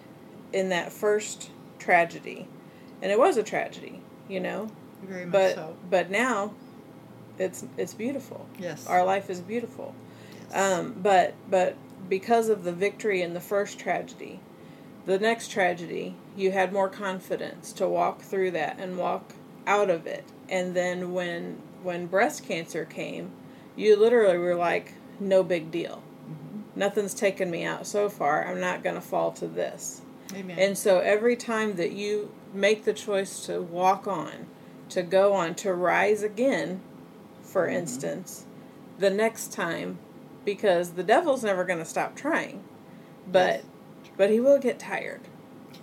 in 0.53 0.69
that 0.71 0.93
first 0.93 1.51
tragedy, 1.79 2.49
and 3.03 3.11
it 3.11 3.19
was 3.19 3.37
a 3.37 3.43
tragedy, 3.43 4.01
you 4.29 4.41
know, 4.41 4.69
Very 5.03 5.25
much 5.25 5.33
but 5.33 5.55
so. 5.55 5.77
but 5.89 6.11
now, 6.11 6.55
it's 7.39 7.65
it's 7.77 7.95
beautiful. 7.95 8.47
Yes. 8.59 8.87
Our 8.87 9.05
life 9.05 9.31
is 9.31 9.41
beautiful. 9.41 9.95
Yes. 10.51 10.79
Um, 10.79 10.97
but 11.03 11.35
but 11.49 11.77
because 12.09 12.49
of 12.49 12.65
the 12.65 12.73
victory 12.73 13.23
in 13.23 13.35
the 13.35 13.41
first 13.41 13.79
tragedy, 13.79 14.41
the 15.07 15.19
next 15.19 15.51
tragedy, 15.51 16.17
you 16.37 16.53
had 16.53 16.73
more 16.73 16.89
confidence 16.89 17.73
to 17.75 17.89
walk 17.89 18.23
through 18.23 18.51
that 18.53 18.79
and 18.79 18.99
walk 18.99 19.35
out 19.67 19.91
of 19.91 20.07
it. 20.07 20.25
And 20.49 20.75
then 20.75 21.13
when 21.13 21.59
when 21.83 22.07
breast 22.07 22.45
cancer 22.45 22.85
came, 22.85 23.33
you 23.77 23.97
literally 23.97 24.39
were 24.39 24.55
like, 24.57 24.95
no 25.19 25.43
big 25.43 25.71
deal. 25.71 26.03
Nothing's 26.81 27.13
taken 27.13 27.51
me 27.51 27.63
out 27.65 27.87
so 27.87 28.09
far. 28.09 28.47
I'm 28.47 28.59
not 28.59 28.83
going 28.83 28.95
to 28.95 29.03
fall 29.03 29.33
to 29.33 29.47
this. 29.47 30.01
Amen. 30.35 30.59
And 30.59 30.79
so 30.79 30.99
every 31.01 31.37
time 31.37 31.77
that 31.77 31.93
you 31.93 32.33
make 32.55 32.85
the 32.85 32.95
choice 32.95 33.45
to 33.47 33.61
walk 33.61 34.09
on, 34.09 34.47
to 34.89 35.03
go 35.03 35.35
on, 35.35 35.55
to 35.57 35.75
rise 35.75 36.23
again, 36.23 36.81
for 37.43 37.67
Mm-hmm. 37.67 37.77
instance, 37.77 38.47
the 38.99 39.11
next 39.11 39.53
time, 39.53 39.99
because 40.47 40.93
the 40.93 41.03
devil's 41.03 41.45
never 41.45 41.65
going 41.65 41.81
to 41.81 41.85
stop 41.85 42.17
trying, 42.17 42.65
but 43.31 43.57
Yes. 43.57 43.65
but 44.17 44.31
he 44.31 44.41
will 44.41 44.59
get 44.59 44.79
tired. 44.79 45.21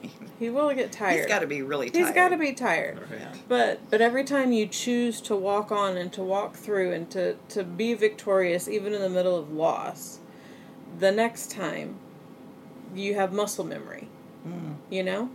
He 0.40 0.52
will 0.52 0.72
get 0.76 0.92
tired. 0.92 1.18
He's 1.18 1.26
got 1.26 1.40
to 1.40 1.48
be 1.48 1.64
really 1.64 1.90
tired. 1.90 2.06
He's 2.06 2.14
got 2.14 2.30
to 2.30 2.38
be 2.38 2.54
tired. 2.54 3.00
Right. 3.00 3.28
But 3.48 3.90
but 3.90 4.02
every 4.02 4.24
time 4.24 4.52
you 4.52 4.68
choose 4.68 5.20
to 5.22 5.36
walk 5.36 5.72
on 5.72 5.98
and 5.98 6.14
to 6.14 6.22
walk 6.22 6.54
through 6.56 6.92
and 6.94 7.10
to, 7.10 7.38
to 7.50 7.64
be 7.64 7.96
victorious 7.96 8.68
even 8.68 8.94
in 8.94 9.02
the 9.02 9.10
middle 9.10 9.36
of 9.36 9.52
loss, 9.52 10.20
the 10.98 11.12
next 11.12 11.52
time 11.52 12.00
you 12.96 13.16
have 13.16 13.34
muscle 13.34 13.64
memory. 13.64 14.10
Mm. 14.48 14.76
You 14.90 15.04
know? 15.04 15.30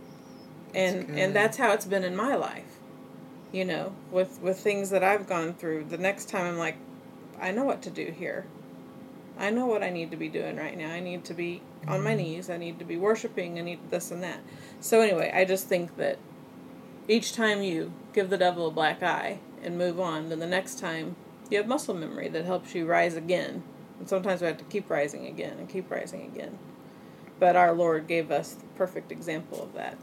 And 0.73 1.07
good. 1.07 1.17
and 1.17 1.35
that's 1.35 1.57
how 1.57 1.71
it's 1.71 1.85
been 1.85 2.03
in 2.03 2.15
my 2.15 2.35
life. 2.35 2.79
You 3.51 3.65
know, 3.65 3.93
with 4.11 4.41
with 4.41 4.59
things 4.59 4.89
that 4.89 5.03
I've 5.03 5.27
gone 5.27 5.53
through. 5.53 5.85
The 5.85 5.97
next 5.97 6.27
time 6.29 6.47
I'm 6.47 6.57
like, 6.57 6.77
I 7.39 7.51
know 7.51 7.63
what 7.63 7.83
to 7.83 7.91
do 7.91 8.05
here. 8.05 8.47
I 9.37 9.49
know 9.49 9.65
what 9.65 9.83
I 9.83 9.89
need 9.89 10.11
to 10.11 10.17
be 10.17 10.29
doing 10.29 10.57
right 10.57 10.77
now. 10.77 10.91
I 10.91 10.99
need 10.99 11.23
to 11.25 11.33
be 11.33 11.61
on 11.87 12.03
my 12.03 12.15
knees. 12.15 12.49
I 12.49 12.57
need 12.57 12.79
to 12.79 12.85
be 12.85 12.97
worshiping. 12.97 13.57
I 13.57 13.61
need 13.61 13.79
this 13.89 14.11
and 14.11 14.23
that. 14.23 14.39
So 14.79 15.01
anyway, 15.01 15.31
I 15.33 15.45
just 15.45 15.67
think 15.67 15.97
that 15.97 16.17
each 17.07 17.33
time 17.33 17.61
you 17.61 17.93
give 18.13 18.29
the 18.29 18.37
devil 18.37 18.67
a 18.67 18.71
black 18.71 19.01
eye 19.01 19.39
and 19.63 19.77
move 19.77 19.99
on, 19.99 20.29
then 20.29 20.39
the 20.39 20.47
next 20.47 20.79
time 20.79 21.15
you 21.49 21.57
have 21.57 21.67
muscle 21.67 21.95
memory 21.95 22.29
that 22.29 22.45
helps 22.45 22.73
you 22.75 22.85
rise 22.85 23.15
again 23.15 23.63
And 24.03 24.09
sometimes 24.09 24.41
we 24.41 24.47
have 24.47 24.57
to 24.57 24.65
keep 24.65 24.89
rising 24.89 25.27
again 25.27 25.57
and 25.59 25.69
keep 25.69 25.89
rising 25.89 26.23
again. 26.23 26.59
But 27.39 27.55
our 27.55 27.71
Lord 27.71 28.05
gave 28.05 28.31
us 28.31 28.51
the 28.51 28.65
perfect 28.75 29.13
example 29.13 29.63
of 29.63 29.71
that. 29.75 29.97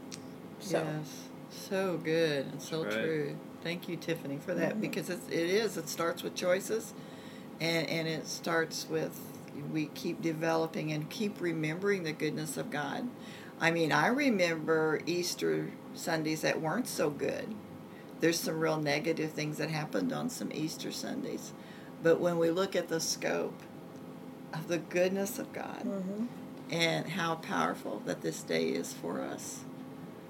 So 0.59 0.79
Yes, 0.79 1.29
so 1.51 1.97
good 2.03 2.47
and 2.47 2.59
so 2.59 2.81
right. 2.81 2.91
true. 2.91 3.37
Thank 3.63 3.87
you, 3.87 3.97
Tiffany, 3.97 4.39
for 4.43 4.55
that 4.55 4.77
Mhm. 4.77 4.81
because 4.81 5.11
it's, 5.11 5.27
it 5.27 5.47
is. 5.51 5.77
It 5.77 5.87
starts 5.87 6.23
with 6.23 6.33
choices, 6.33 6.95
and 7.59 7.87
and 7.91 8.07
it 8.07 8.25
starts 8.25 8.87
with 8.89 9.19
we 9.71 9.85
keep 9.93 10.19
developing 10.19 10.91
and 10.91 11.07
keep 11.07 11.39
remembering 11.39 12.01
the 12.01 12.11
goodness 12.11 12.57
of 12.57 12.71
God. 12.71 13.07
I 13.59 13.69
mean, 13.69 13.91
I 13.91 14.07
remember 14.07 15.01
Easter 15.05 15.69
Sundays 15.93 16.41
that 16.41 16.59
weren't 16.59 16.87
so 16.87 17.11
good. 17.11 17.53
There's 18.19 18.39
some 18.39 18.59
real 18.59 18.77
negative 18.81 19.33
things 19.33 19.59
that 19.59 19.69
happened 19.69 20.11
on 20.11 20.31
some 20.31 20.49
Easter 20.51 20.91
Sundays, 20.91 21.53
but 22.01 22.19
when 22.19 22.39
we 22.39 22.49
look 22.49 22.75
at 22.75 22.87
the 22.87 22.99
scope 22.99 23.61
of 24.53 24.67
the 24.67 24.77
goodness 24.77 25.39
of 25.39 25.51
God 25.53 25.83
mhm. 25.83 26.27
and 26.69 27.07
how 27.07 27.35
powerful 27.35 28.01
that 28.05 28.21
this 28.21 28.43
day 28.43 28.69
is 28.69 28.93
for 28.93 29.21
us. 29.21 29.63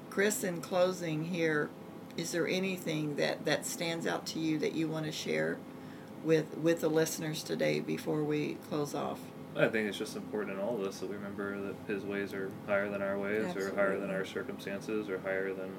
Chris, 0.10 0.44
in 0.44 0.62
closing 0.62 1.26
here, 1.26 1.70
is 2.18 2.32
there 2.32 2.48
anything 2.48 3.16
that, 3.16 3.46
that 3.46 3.66
stands 3.66 4.06
out 4.06 4.26
to 4.28 4.40
you 4.40 4.60
that 4.60 4.74
you 4.74 4.88
want 4.88 5.06
to 5.06 5.12
share 5.12 5.58
with 6.24 6.58
with 6.58 6.82
the 6.82 6.90
listeners 6.90 7.44
today 7.44 7.80
before 7.80 8.24
we 8.24 8.56
close 8.70 8.94
off? 8.94 9.20
I 9.56 9.68
think 9.68 9.90
it's 9.90 9.98
just 9.98 10.16
important 10.16 10.58
in 10.58 10.64
all 10.64 10.76
of 10.76 10.84
this 10.84 11.00
that 11.00 11.10
we 11.10 11.16
remember 11.16 11.60
that 11.62 11.76
His 11.88 12.04
ways 12.04 12.34
are 12.34 12.50
higher 12.68 12.90
than 12.90 13.02
our 13.02 13.18
ways, 13.18 13.56
or 13.56 13.76
higher 13.76 14.00
than 14.00 14.10
our 14.10 14.26
circumstances, 14.26 15.10
or 15.10 15.20
higher 15.20 15.54
than 15.54 15.72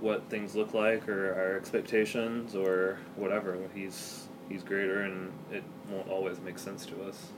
what 0.00 0.30
things 0.30 0.54
look 0.54 0.72
like, 0.72 1.08
or 1.08 1.34
our 1.34 1.56
expectations, 1.56 2.54
or 2.54 2.98
whatever. 3.16 3.58
He's 3.74 4.28
He's 4.48 4.62
greater, 4.62 5.02
and 5.02 5.32
it 5.52 5.62
won't 5.90 6.08
always 6.08 6.40
make 6.40 6.58
sense 6.58 6.86
to 6.86 7.02
us. 7.04 7.28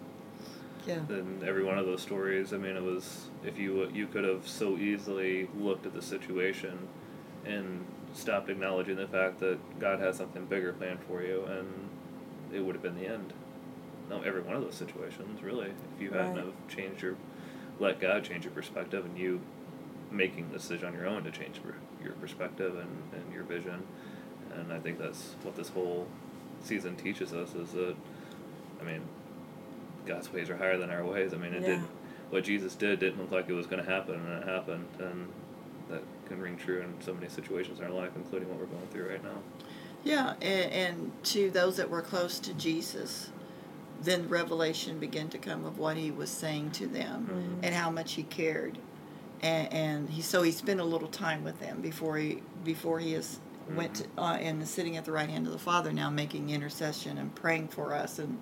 Yeah. 0.87 1.01
In 1.11 1.43
every 1.47 1.63
one 1.65 1.79
of 1.79 1.87
those 1.87 2.03
stories, 2.03 2.53
I 2.53 2.57
mean, 2.57 2.77
it 2.77 2.83
was 2.83 3.29
if 3.45 3.59
you 3.59 3.89
you 3.93 4.07
could 4.07 4.25
have 4.25 4.47
so 4.49 4.77
easily 4.77 5.49
looked 5.59 5.87
at 5.87 5.95
the 5.95 6.03
situation 6.03 6.89
and 7.45 7.85
stopped 8.15 8.51
acknowledging 8.51 8.97
the 8.97 9.07
fact 9.07 9.41
that 9.41 9.59
God 9.81 10.01
has 10.01 10.17
something 10.17 10.45
bigger 10.47 10.73
planned 10.73 11.01
for 11.09 11.23
you, 11.23 11.45
and 11.45 11.69
it 12.53 12.61
would 12.61 12.75
have 12.75 12.83
been 12.83 12.97
the 12.97 13.07
end. 13.07 13.33
No, 14.11 14.21
every 14.23 14.43
one 14.43 14.57
of 14.57 14.63
those 14.63 14.75
situations, 14.75 15.43
really. 15.43 15.69
If 15.97 16.01
you 16.03 16.11
hadn't 16.11 16.35
Right. 16.37 16.45
have 16.45 16.55
changed 16.69 17.03
your, 17.03 17.17
let 17.79 18.01
God 18.01 18.25
change 18.25 18.45
your 18.45 18.53
perspective, 18.53 19.05
and 19.05 19.17
you 19.17 19.41
making 20.11 20.49
the 20.49 20.59
decision 20.59 20.89
on 20.89 20.95
your 20.95 21.07
own 21.07 21.25
to 21.25 21.31
change 21.31 21.61
your- 21.65 21.77
your 22.05 22.13
perspective 22.15 22.77
and, 22.77 23.03
and 23.15 23.33
your 23.33 23.45
vision, 23.45 23.83
and 24.55 24.71
I 24.73 24.79
think 24.79 24.99
that's 24.99 25.35
what 25.43 25.57
this 25.57 25.71
whole 25.71 26.07
season 26.63 26.97
teaches 26.97 27.33
us 27.33 27.55
is 27.55 27.73
that, 27.73 27.95
I 28.81 28.85
mean, 28.85 29.01
God's 30.07 30.33
ways 30.33 30.51
are 30.51 30.57
higher 30.57 30.77
than 30.79 30.91
our 30.91 31.05
ways. 31.05 31.33
I 31.33 31.37
mean, 31.37 31.55
it 31.55 31.63
Yeah. 31.63 31.69
did 31.77 31.81
what 32.31 32.45
Jesus 32.45 32.75
did 32.75 32.99
didn't 33.01 33.21
look 33.21 33.31
like 33.31 33.49
it 33.49 33.53
was 33.53 33.67
going 33.67 33.85
to 33.85 33.91
happen, 33.91 34.15
and 34.15 34.43
it 34.43 34.49
happened, 34.49 34.87
and 34.99 35.29
that 35.91 36.03
can 36.27 36.41
ring 36.41 36.57
true 36.57 36.81
in 36.81 36.95
so 37.05 37.13
many 37.13 37.29
situations 37.29 37.79
in 37.79 37.85
our 37.85 37.91
life, 37.91 38.11
including 38.17 38.49
what 38.49 38.59
we're 38.59 38.67
going 38.67 38.87
through 38.91 39.09
right 39.09 39.23
now. 39.23 39.37
Yeah, 40.05 40.35
and, 40.41 40.73
and 40.73 41.13
to 41.25 41.51
those 41.51 41.77
that 41.77 41.91
were 41.91 42.01
close 42.03 42.39
to 42.41 42.55
Jesus, 42.55 43.31
then 44.03 44.29
revelation 44.29 44.99
began 44.99 45.29
to 45.29 45.39
come 45.39 45.65
of 45.65 45.79
what 45.79 45.97
he 45.97 46.11
was 46.11 46.31
saying 46.31 46.71
to 46.73 46.87
them 46.87 47.29
Mhm. 47.61 47.67
and 47.67 47.75
how 47.75 47.91
much 47.91 48.15
he 48.15 48.23
cared, 48.25 48.79
and, 49.43 49.73
and 49.73 50.11
he 50.11 50.23
so 50.23 50.43
he 50.43 50.51
spent 50.53 50.81
a 50.81 50.85
little 50.85 51.09
time 51.09 51.45
with 51.45 51.61
them 51.61 51.81
before 51.83 52.17
he 52.17 52.43
before 52.65 52.99
he 52.99 53.15
is 53.15 53.39
went 53.77 53.95
to, 53.97 54.05
uh, 54.19 54.37
and 54.41 54.61
is 54.63 54.71
sitting 54.71 54.97
at 54.97 55.05
the 55.05 55.13
right 55.13 55.31
hand 55.31 55.47
of 55.47 55.53
the 55.53 55.59
Father 55.59 55.93
now 55.93 56.11
making 56.11 56.51
intercession 56.51 57.17
and 57.19 57.35
praying 57.35 57.69
for 57.69 57.95
us 57.95 58.19
and 58.19 58.39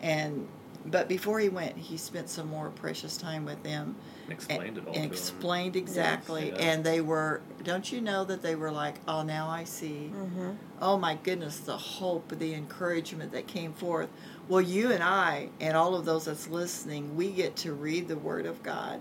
and 0.00 0.46
but 0.86 1.08
before 1.08 1.38
he 1.40 1.48
went 1.48 1.76
he 1.76 1.96
spent 1.96 2.28
some 2.28 2.48
more 2.48 2.70
precious 2.70 3.16
time 3.16 3.44
with 3.44 3.62
them 3.62 3.94
Explained 4.28 4.78
it 4.78 4.86
all. 4.86 4.94
and 4.94 4.94
to 4.94 5.00
'em. 5.00 5.04
explained 5.12 5.76
exactly 5.76 6.48
Yes. 6.48 6.58
and 6.60 6.84
they 6.84 7.00
were 7.00 7.40
don't 7.62 7.90
you 7.92 8.00
know 8.00 8.24
that 8.24 8.42
they 8.42 8.54
were 8.54 8.70
like 8.70 8.96
oh 9.06 9.22
now 9.22 9.48
i 9.48 9.64
see 9.64 10.10
Mhm. 10.14 10.56
oh 10.80 10.98
my 10.98 11.14
goodness 11.22 11.58
the 11.58 11.76
hope 11.76 12.32
the 12.38 12.54
encouragement 12.54 13.32
that 13.32 13.46
came 13.46 13.72
forth 13.72 14.08
well 14.48 14.60
you 14.60 14.90
and 14.90 15.02
i 15.02 15.48
and 15.60 15.76
all 15.76 15.94
of 15.94 16.04
those 16.04 16.24
that's 16.24 16.48
listening 16.48 17.14
we 17.16 17.30
get 17.30 17.54
to 17.56 17.72
read 17.72 18.08
the 18.08 18.16
word 18.16 18.46
of 18.46 18.62
god 18.62 19.00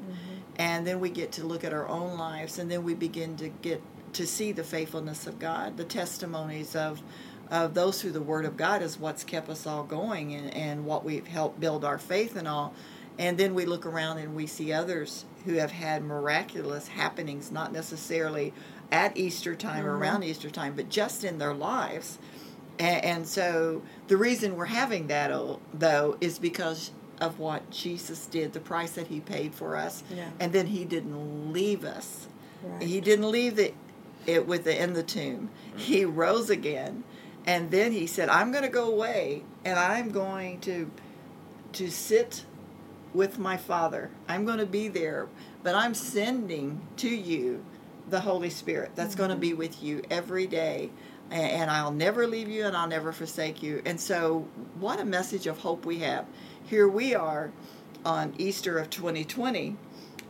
and 0.58 0.86
then 0.86 1.00
we 1.00 1.10
get 1.10 1.32
to 1.34 1.46
look 1.46 1.64
at 1.64 1.74
our 1.74 1.88
own 1.88 2.18
lives 2.18 2.60
and 2.60 2.70
then 2.70 2.84
we 2.84 2.94
begin 2.94 3.36
to 3.38 3.50
get 3.50 3.82
to 4.14 4.28
see 4.28 4.52
the 4.52 4.64
faithfulness 4.64 5.26
of 5.26 5.40
god 5.40 5.78
the 5.78 5.86
testimonies 5.86 6.76
of 6.76 7.02
of 7.52 7.74
those 7.74 8.02
who 8.02 8.10
the 8.12 8.22
word 8.22 8.46
of 8.46 8.56
god 8.58 8.82
is 8.82 8.98
what's 8.98 9.24
kept 9.26 9.50
us 9.50 9.68
all 9.68 9.84
going 9.84 10.34
and, 10.34 10.52
and 10.56 10.86
what 10.86 11.04
we've 11.04 11.28
helped 11.28 11.60
build 11.60 11.84
our 11.86 11.98
faith 12.00 12.36
and 12.36 12.48
all. 12.48 12.74
And 13.20 13.38
then 13.38 13.54
we 13.54 13.66
look 13.66 13.86
around 13.86 14.18
and 14.20 14.34
we 14.36 14.48
see 14.48 14.72
others 14.72 15.26
who 15.46 15.56
have 15.56 15.72
had 15.72 16.02
miraculous 16.02 16.88
happenings 16.88 17.52
not 17.52 17.74
necessarily 17.74 18.54
at 18.92 19.16
easter 19.18 19.54
time 19.54 19.86
or 19.86 19.96
Mhm. 19.98 20.00
around 20.02 20.24
easter 20.24 20.50
time 20.50 20.74
but 20.76 20.90
just 20.90 21.24
in 21.26 21.38
their 21.38 21.54
lives. 21.54 22.18
And, 22.80 23.04
and 23.04 23.28
so 23.28 23.82
the 24.08 24.16
reason 24.18 24.56
we're 24.56 24.66
having 24.66 25.08
that 25.08 25.30
oh, 25.32 25.60
though 25.74 26.18
is 26.22 26.40
because 26.40 26.92
of 27.20 27.38
what 27.38 27.70
jesus 27.70 28.26
did 28.28 28.54
the 28.54 28.60
price 28.60 28.92
that 28.94 29.08
he 29.08 29.20
paid 29.20 29.54
for 29.54 29.76
us. 29.76 30.04
Yeah. 30.10 30.30
and 30.40 30.54
then 30.54 30.68
he 30.68 30.86
didn't 30.86 31.52
leave 31.52 31.84
us. 31.84 32.28
Right. 32.64 32.82
he 32.84 33.02
didn't 33.02 33.30
leave 33.30 33.56
the, 33.58 33.74
it 34.26 34.48
with 34.48 34.64
the 34.64 34.82
in 34.82 34.94
the 34.94 35.04
tomb. 35.04 35.50
He 35.76 36.06
rose 36.06 36.50
again 36.50 37.04
and 37.46 37.72
then 37.72 37.92
he 37.92 38.08
said 38.08 38.30
i'm 38.30 38.52
going 38.52 38.64
to 38.64 38.70
go 38.70 38.92
away 38.92 39.44
and 39.66 39.78
i'm 39.80 40.10
going 40.10 40.60
to 40.60 40.90
to 41.74 41.90
sit 41.90 42.46
with 43.14 43.38
my 43.38 43.58
father. 43.58 44.10
I'm 44.28 44.46
going 44.46 44.60
to 44.60 44.66
be 44.66 44.88
there 44.88 45.28
but 45.64 45.76
i'm 45.76 45.94
sending 45.94 46.82
to 46.98 47.10
you 47.10 47.64
the 48.10 48.22
holy 48.22 48.50
spirit 48.50 48.92
that's 48.96 49.16
going 49.16 49.30
to 49.30 49.36
be 49.36 49.54
with 49.54 49.82
you 49.82 50.02
every 50.10 50.48
day 50.48 50.90
and 51.30 51.72
i'll 51.72 51.92
never 51.92 52.28
leave 52.28 52.50
you 52.50 52.66
and 52.66 52.76
i'll 52.76 52.88
never 52.88 53.12
forsake 53.12 53.62
you. 53.64 53.82
And 53.86 54.00
so 54.00 54.48
what 54.80 55.00
a 55.00 55.06
message 55.06 55.48
of 55.48 55.60
hope 55.60 55.86
we 55.86 56.00
have. 56.00 56.26
Here 56.66 56.88
we 56.88 57.16
are 57.16 57.52
on 58.06 58.34
easter 58.38 58.78
of 58.78 58.90
2020 58.90 59.78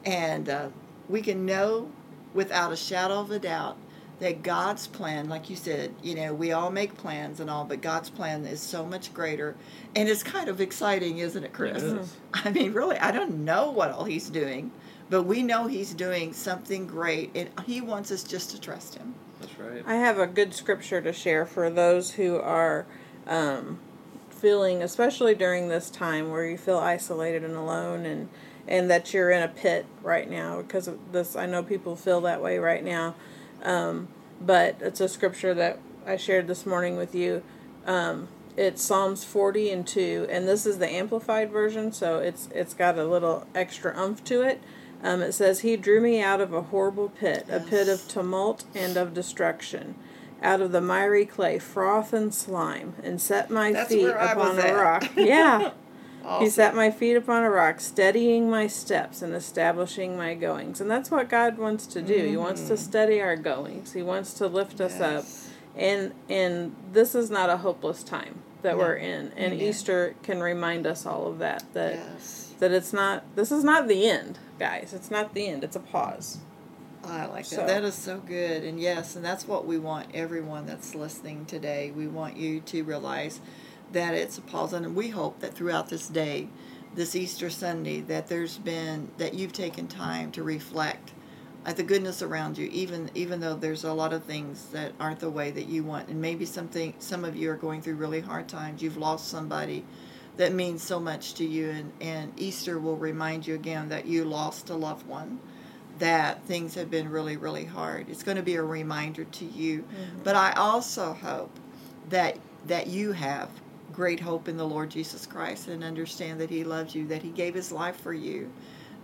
and 0.05 0.49
uh, 0.49 0.69
we 1.07 1.21
can 1.21 1.45
know 1.45 1.91
without 2.33 2.71
a 2.71 2.77
shadow 2.77 3.19
of 3.19 3.31
a 3.31 3.39
doubt 3.39 3.77
that 4.21 4.43
God's 4.43 4.85
plan, 4.85 5.27
like 5.29 5.49
you 5.49 5.55
said, 5.55 5.95
you 6.03 6.13
know, 6.13 6.31
we 6.31 6.51
all 6.51 6.69
make 6.69 6.95
plans 6.95 7.39
and 7.39 7.49
all, 7.49 7.65
but 7.65 7.81
God's 7.81 8.11
plan 8.11 8.45
is 8.45 8.61
so 8.61 8.85
much 8.85 9.11
greater. 9.15 9.55
And 9.95 10.07
it's 10.07 10.21
kind 10.21 10.47
of 10.47 10.61
exciting, 10.61 11.17
isn't 11.17 11.43
it, 11.43 11.53
Chris? 11.53 11.81
It 11.81 11.97
is. 11.97 12.15
I 12.33 12.51
mean, 12.51 12.71
really, 12.71 12.97
I 12.97 13.11
don't 13.11 13.43
know 13.43 13.71
what 13.71 13.89
all 13.89 14.05
He's 14.05 14.29
doing, 14.29 14.71
but 15.09 15.23
we 15.23 15.41
know 15.41 15.65
He's 15.65 15.95
doing 15.95 16.33
something 16.33 16.85
great, 16.85 17.31
and 17.33 17.49
He 17.65 17.81
wants 17.81 18.11
us 18.11 18.23
just 18.23 18.51
to 18.51 18.61
trust 18.61 18.93
Him. 18.93 19.15
That's 19.39 19.57
right. 19.57 19.83
I 19.87 19.95
have 19.95 20.19
a 20.19 20.27
good 20.27 20.53
scripture 20.53 21.01
to 21.01 21.11
share 21.11 21.47
for 21.47 21.71
those 21.71 22.11
who 22.11 22.37
are 22.37 22.85
um, 23.25 23.79
feeling, 24.29 24.83
especially 24.83 25.33
during 25.33 25.67
this 25.67 25.89
time 25.89 26.29
where 26.29 26.45
you 26.45 26.59
feel 26.59 26.77
isolated 26.77 27.43
and 27.43 27.55
alone, 27.55 28.05
and 28.05 28.29
and 28.67 28.91
that 28.91 29.15
you're 29.15 29.31
in 29.31 29.41
a 29.41 29.47
pit 29.47 29.87
right 30.03 30.29
now 30.29 30.61
because 30.61 30.87
of 30.87 31.11
this. 31.11 31.35
I 31.35 31.47
know 31.47 31.63
people 31.63 31.95
feel 31.95 32.21
that 32.21 32.39
way 32.39 32.59
right 32.59 32.83
now, 32.83 33.15
um, 33.63 34.07
but 34.39 34.75
it's 34.79 34.99
a 35.01 35.07
scripture 35.07 35.53
that 35.53 35.79
I 36.05 36.17
shared 36.17 36.47
this 36.47 36.65
morning 36.65 36.97
with 36.97 37.13
you. 37.13 37.43
Um, 37.85 38.27
it's 38.57 38.81
Psalms 38.81 39.23
40 39.23 39.71
and 39.71 39.87
2, 39.87 40.27
and 40.29 40.47
this 40.47 40.65
is 40.65 40.77
the 40.79 40.89
amplified 40.89 41.51
version, 41.51 41.91
so 41.91 42.19
it's 42.19 42.49
it's 42.53 42.73
got 42.73 42.97
a 42.97 43.05
little 43.05 43.47
extra 43.55 43.95
umph 43.97 44.23
to 44.25 44.41
it. 44.41 44.61
Um, 45.03 45.21
it 45.21 45.31
says, 45.31 45.61
He 45.61 45.77
drew 45.77 46.01
me 46.01 46.21
out 46.21 46.41
of 46.41 46.53
a 46.53 46.61
horrible 46.63 47.09
pit, 47.09 47.45
a 47.49 47.59
pit 47.59 47.87
of 47.87 48.07
tumult 48.07 48.65
and 48.75 48.97
of 48.97 49.13
destruction, 49.13 49.95
out 50.43 50.61
of 50.61 50.71
the 50.71 50.81
miry 50.81 51.25
clay, 51.25 51.57
froth 51.59 52.13
and 52.13 52.33
slime, 52.33 52.93
and 53.03 53.19
set 53.21 53.49
my 53.49 53.71
That's 53.71 53.89
feet 53.89 54.07
upon 54.09 54.59
a 54.59 54.61
at. 54.61 54.75
rock. 54.75 55.11
Yeah. 55.15 55.71
He 56.21 56.27
Awesome. 56.27 56.49
set 56.49 56.75
my 56.75 56.91
feet 56.91 57.15
upon 57.15 57.43
a 57.43 57.49
rock, 57.49 57.79
steadying 57.79 58.49
my 58.49 58.67
steps 58.67 59.21
and 59.23 59.33
establishing 59.33 60.15
my 60.15 60.35
goings. 60.35 60.79
And 60.79 60.89
that's 60.89 61.09
what 61.09 61.29
God 61.29 61.57
wants 61.57 61.87
to 61.87 62.01
do. 62.01 62.13
He 62.13 62.37
wants 62.37 62.67
to 62.67 62.73
mm. 62.73 62.77
steady 62.77 63.19
our 63.19 63.35
goings. 63.35 63.93
He 63.93 64.03
wants 64.03 64.33
to 64.35 64.47
lift 64.47 64.79
us 64.79 64.99
up. 65.01 65.25
And 65.75 66.13
and 66.29 66.75
this 66.91 67.15
is 67.15 67.31
not 67.31 67.49
a 67.49 67.57
hopeless 67.57 68.03
time 68.03 68.43
that 68.61 68.77
No. 68.77 68.83
we're 68.83 68.95
in. 68.95 69.31
And 69.35 69.53
Amen. 69.53 69.61
Easter 69.61 70.15
can 70.21 70.41
remind 70.41 70.85
us 70.85 71.05
all 71.05 71.27
of 71.27 71.39
that. 71.39 71.63
That 71.73 71.95
Yes. 71.95 72.53
that 72.59 72.71
it's 72.71 72.93
not 72.93 73.23
this 73.35 73.51
is 73.51 73.63
not 73.63 73.87
the 73.87 74.07
end, 74.07 74.37
guys. 74.59 74.93
It's 74.93 75.09
not 75.09 75.33
the 75.33 75.47
end. 75.47 75.63
It's 75.63 75.75
a 75.75 75.79
pause. 75.79 76.37
Oh, 77.03 77.09
I 77.09 77.25
like 77.25 77.47
that. 77.49 77.55
So- 77.55 77.65
That 77.65 77.83
is 77.83 77.95
so 77.95 78.19
good. 78.19 78.63
And 78.63 78.79
yes, 78.79 79.15
and 79.15 79.25
that's 79.25 79.47
what 79.47 79.65
we 79.65 79.79
want 79.79 80.07
everyone 80.13 80.67
that's 80.67 80.93
listening 80.93 81.45
today. 81.45 81.91
We 81.95 82.05
want 82.05 82.37
you 82.37 82.59
to 82.59 82.83
realize 82.83 83.39
that 83.93 84.13
it's 84.13 84.37
a 84.37 84.41
pause. 84.41 84.73
And 84.73 84.95
we 84.95 85.09
hope 85.09 85.39
that 85.39 85.53
throughout 85.53 85.89
this 85.89 86.07
day, 86.07 86.47
this 86.95 87.15
Easter 87.15 87.49
Sunday, 87.49 88.01
that 88.01 88.27
there's 88.27 88.57
been, 88.57 89.09
that 89.17 89.33
you've 89.33 89.53
taken 89.53 89.87
time 89.87 90.31
to 90.33 90.43
reflect 90.43 91.11
at 91.65 91.77
the 91.77 91.83
goodness 91.83 92.21
around 92.21 92.57
you, 92.57 92.67
even 92.71 93.09
even 93.13 93.39
though 93.39 93.55
there's 93.55 93.83
a 93.83 93.93
lot 93.93 94.13
of 94.13 94.23
things 94.23 94.65
that 94.69 94.93
aren't 94.99 95.19
the 95.19 95.29
way 95.29 95.51
that 95.51 95.67
you 95.67 95.83
want. 95.83 96.09
And 96.09 96.19
maybe 96.19 96.45
something, 96.45 96.93
some 96.99 97.23
of 97.23 97.35
you 97.35 97.51
are 97.51 97.55
going 97.55 97.81
through 97.81 97.95
really 97.95 98.21
hard 98.21 98.49
times. 98.49 98.81
You've 98.81 98.97
lost 98.97 99.27
somebody 99.27 99.85
that 100.37 100.53
means 100.53 100.81
so 100.81 100.99
much 100.99 101.35
to 101.35 101.45
you. 101.45 101.69
And, 101.69 101.91
and 102.01 102.33
Easter 102.39 102.79
will 102.79 102.97
remind 102.97 103.45
you 103.45 103.55
again 103.55 103.89
that 103.89 104.05
you 104.07 104.25
lost 104.25 104.69
a 104.69 104.75
loved 104.75 105.05
one, 105.05 105.39
that 105.99 106.43
things 106.45 106.73
have 106.75 106.89
been 106.89 107.09
really, 107.09 107.37
really 107.37 107.65
hard. 107.65 108.09
It's 108.09 108.23
going 108.23 108.37
to 108.37 108.43
be 108.43 108.55
a 108.55 108.63
reminder 108.63 109.25
to 109.25 109.45
you. 109.45 109.81
Mm-hmm. 109.81 110.23
But 110.23 110.35
I 110.35 110.53
also 110.53 111.13
hope 111.13 111.51
that 112.09 112.37
that 112.67 112.87
you 112.87 113.11
have 113.11 113.49
great 113.91 114.19
hope 114.19 114.47
in 114.47 114.57
the 114.57 114.67
Lord 114.67 114.89
Jesus 114.89 115.25
Christ 115.25 115.67
and 115.67 115.83
understand 115.83 116.39
that 116.41 116.49
He 116.49 116.63
loves 116.63 116.95
you, 116.95 117.07
that 117.07 117.23
He 117.23 117.29
gave 117.29 117.53
His 117.53 117.71
life 117.71 117.97
for 117.97 118.13
you, 118.13 118.51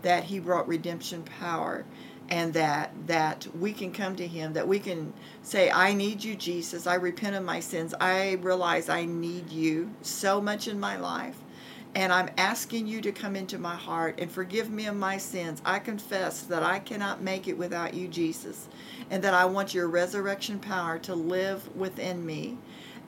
that 0.02 0.24
He 0.26 0.40
brought 0.40 0.68
redemption 0.68 1.24
power, 1.24 1.86
and 2.30 2.54
that 2.54 2.92
that 3.08 3.48
we 3.58 3.72
can 3.72 3.92
come 3.92 4.16
to 4.18 4.28
Him, 4.28 4.54
that 4.54 4.68
we 4.68 4.80
can 4.80 5.14
say, 5.44 5.72
"I 5.72 5.94
need 5.94 6.24
you, 6.24 6.36
Jesus. 6.36 6.86
I 6.86 6.96
repent 6.96 7.36
of 7.36 7.44
my 7.44 7.60
sins. 7.60 7.94
I 8.00 8.34
realize 8.42 8.90
I 8.90 9.06
need 9.06 9.50
you 9.50 9.92
so 10.02 10.42
much 10.42 10.68
in 10.68 10.80
my 10.80 10.98
life." 10.98 11.38
And 11.96 12.14
I'm 12.14 12.30
asking 12.38 12.86
you 12.86 13.02
to 13.02 13.12
come 13.12 13.36
into 13.36 13.58
my 13.58 13.76
heart 13.76 14.20
and 14.20 14.30
forgive 14.30 14.70
me 14.70 14.86
of 14.86 14.96
my 14.96 15.18
sins. 15.18 15.62
I 15.66 15.80
confess 15.80 16.42
that 16.42 16.62
I 16.62 16.80
cannot 16.80 17.24
make 17.24 17.48
it 17.48 17.58
without 17.58 17.96
you, 17.96 18.08
Jesus, 18.08 18.68
and 19.10 19.24
that 19.24 19.34
I 19.34 19.46
want 19.46 19.74
your 19.74 19.88
resurrection 19.88 20.60
power 20.60 21.00
to 21.00 21.16
live 21.16 21.76
within 21.76 22.24
me. 22.24 22.58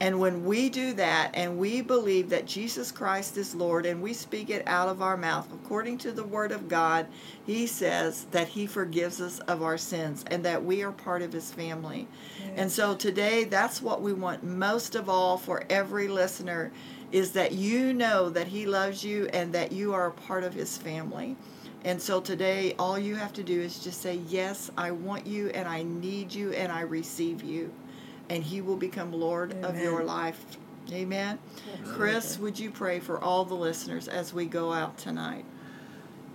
And 0.02 0.20
when 0.20 0.45
we 0.45 0.70
do 0.70 0.93
that 0.93 1.32
and 1.34 1.58
we 1.58 1.82
believe 1.82 2.30
that 2.30 2.45
Jesus 2.45 2.89
Christ 2.89 3.36
is 3.36 3.54
Lord 3.54 3.86
and 3.86 4.02
we 4.02 4.14
speak 4.14 4.50
it 4.50 4.66
out 4.66 4.88
of 4.88 5.02
our 5.02 5.18
mouth, 5.18 5.52
according 5.54 5.97
to 6.00 6.14
the 6.14 6.24
Word 6.24 6.54
of 6.54 6.70
God, 6.70 7.06
He 7.45 7.68
says 7.68 8.26
that 8.32 8.47
He 8.47 8.66
forgives 8.66 9.20
us 9.20 9.39
of 9.39 9.62
our 9.62 9.78
sins 9.78 10.24
and 10.28 10.45
that 10.45 10.64
we 10.64 10.84
are 10.84 10.93
part 10.93 11.22
of 11.22 11.34
His 11.34 11.52
family. 11.52 12.08
And 12.56 12.72
so 12.72 12.95
today, 12.95 13.43
that's 13.43 13.82
what 13.82 14.02
we 14.02 14.14
want 14.14 14.43
most 14.43 14.95
of 14.95 15.10
all 15.10 15.38
for 15.38 15.64
every 15.70 16.08
listener 16.08 16.72
is 17.12 17.34
that 17.34 17.52
you 17.52 17.91
know 17.91 18.30
that 18.30 18.47
He 18.47 18.66
loves 18.66 19.04
you 19.04 19.28
and 19.34 19.52
that 19.54 19.74
you 19.74 19.93
are 19.93 20.08
a 20.08 20.12
part 20.12 20.45
of 20.45 20.54
His 20.54 20.78
family. 20.78 21.36
And 21.84 22.02
so 22.02 22.22
today, 22.22 22.74
all 22.80 22.97
you 22.97 23.16
have 23.16 23.34
to 23.34 23.43
do 23.43 23.60
is 23.60 23.80
just 23.80 24.02
say, 24.02 24.22
Yes, 24.30 24.72
I 24.78 24.91
want 24.91 25.28
you 25.28 25.50
and 25.50 25.68
I 25.68 25.84
need 25.84 26.34
you 26.34 26.54
and 26.54 26.72
I 26.72 26.82
receive 26.82 27.43
you 27.43 27.74
and 28.30 28.43
he 28.43 28.61
will 28.61 28.75
become 28.75 29.11
Lord 29.11 29.53
of 29.63 29.80
your 29.80 30.03
life. 30.03 30.57
Amen. 30.91 31.38
Chris, 31.86 32.39
would 32.39 32.57
you 32.57 32.71
pray 32.71 32.99
for 32.99 33.21
all 33.21 33.45
the 33.45 33.55
listeners 33.55 34.07
as 34.07 34.34
we 34.34 34.45
go 34.45 34.73
out 34.73 34.97
tonight? 34.97 35.45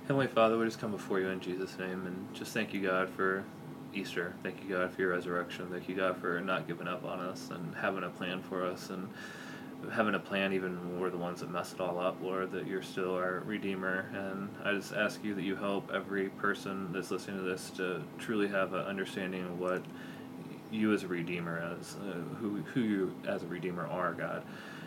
Heavenly 0.07 0.27
Father, 0.27 0.59
we 0.59 0.65
just 0.67 0.79
come 0.79 0.93
before 0.93 1.19
you 1.19 1.29
in 1.29 1.41
Jesus' 1.41 1.79
name 1.79 2.07
and 2.07 2.35
just 2.35 2.53
thank 2.53 2.75
you, 2.75 2.83
God, 2.83 3.09
for 3.09 3.43
Easter. 3.95 4.35
Thank 4.43 4.63
you, 4.63 4.77
God, 4.77 4.93
for 4.93 5.01
your 5.01 5.11
resurrection. 5.11 5.69
Thank 5.71 5.89
you, 5.89 5.95
God, 5.95 6.17
for 6.19 6.41
not 6.41 6.69
giving 6.69 6.87
up 6.87 7.05
on 7.05 7.21
us 7.21 7.49
and 7.51 7.75
having 7.75 8.05
a 8.05 8.11
plan 8.11 8.43
for 8.43 8.65
us 8.65 8.91
and 8.91 9.09
having 9.93 10.15
a 10.15 10.19
plan 10.19 10.53
even 10.53 10.79
when 10.79 11.01
we're 11.01 11.11
the 11.11 11.17
ones 11.17 11.41
that 11.41 11.51
mess 11.51 11.73
it 11.73 11.81
all 11.81 11.99
up, 11.99 12.17
Lord, 12.23 12.53
that 12.53 12.67
you're 12.67 12.83
still 12.83 13.15
our 13.15 13.43
Redeemer. 13.47 14.07
And 14.15 14.49
I 14.65 14.73
just 14.73 14.93
ask 14.93 15.23
you 15.25 15.35
that 15.35 15.43
you 15.43 15.57
help 15.57 15.91
every 15.93 16.29
person 16.29 16.93
that's 16.93 17.11
listening 17.11 17.39
to 17.39 17.43
this 17.43 17.71
to 17.77 18.03
truly 18.19 18.49
have 18.49 18.75
an 18.75 18.83
understanding 18.83 19.45
of 19.45 19.59
what 19.59 19.83
you 20.75 20.93
as 20.93 21.03
a 21.03 21.09
Redeemer, 21.09 21.77
as 21.79 21.97
uh, 21.97 22.19
who, 22.37 22.63
who 22.63 22.81
you 22.81 23.15
as 23.27 23.43
a 23.43 23.47
Redeemer 23.47 23.87
are, 23.87 24.13
God. 24.13 24.43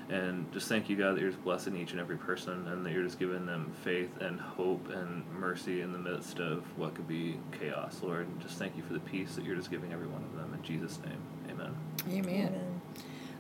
And 0.09 0.51
just 0.53 0.69
thank 0.69 0.89
you, 0.89 0.95
God, 0.95 1.15
that 1.15 1.21
you're 1.21 1.31
just 1.31 1.43
blessing 1.43 1.75
each 1.75 1.91
and 1.91 1.99
every 1.99 2.17
person 2.17 2.67
and 2.67 2.85
that 2.85 2.93
you're 2.93 3.03
just 3.03 3.19
giving 3.19 3.45
them 3.45 3.73
faith 3.83 4.09
and 4.21 4.39
hope 4.39 4.89
and 4.89 5.29
mercy 5.33 5.81
in 5.81 5.91
the 5.91 5.99
midst 5.99 6.39
of 6.39 6.63
what 6.77 6.95
could 6.95 7.07
be 7.07 7.37
chaos, 7.59 7.99
Lord. 8.01 8.27
And 8.27 8.39
just 8.39 8.57
thank 8.57 8.77
you 8.77 8.83
for 8.83 8.93
the 8.93 9.01
peace 9.01 9.35
that 9.35 9.43
you're 9.43 9.57
just 9.57 9.69
giving 9.69 9.91
every 9.91 10.07
one 10.07 10.23
of 10.23 10.35
them. 10.37 10.53
In 10.53 10.63
Jesus' 10.63 10.99
name, 11.05 11.21
amen. 11.49 11.75
Amen. 12.07 12.47
Amen. 12.47 12.81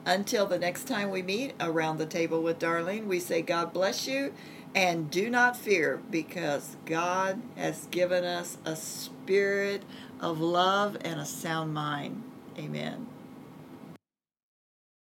Until 0.05 0.45
the 0.45 0.59
next 0.59 0.87
time 0.87 1.09
we 1.09 1.21
meet 1.21 1.53
around 1.59 1.97
the 1.97 2.05
table 2.05 2.41
with 2.41 2.59
Darlene, 2.59 3.07
we 3.07 3.19
say 3.19 3.41
God 3.41 3.71
bless 3.71 4.07
you 4.07 4.33
and 4.75 5.09
do 5.09 5.29
not 5.29 5.55
fear 5.57 6.01
because 6.09 6.75
God 6.85 7.41
has 7.55 7.87
given 7.87 8.23
us 8.23 8.57
a 8.65 8.75
spirit 8.75 9.83
of 10.19 10.39
love 10.39 10.97
and 11.01 11.19
a 11.19 11.25
sound 11.25 11.73
mind. 11.73 12.23
Amen. 12.59 13.16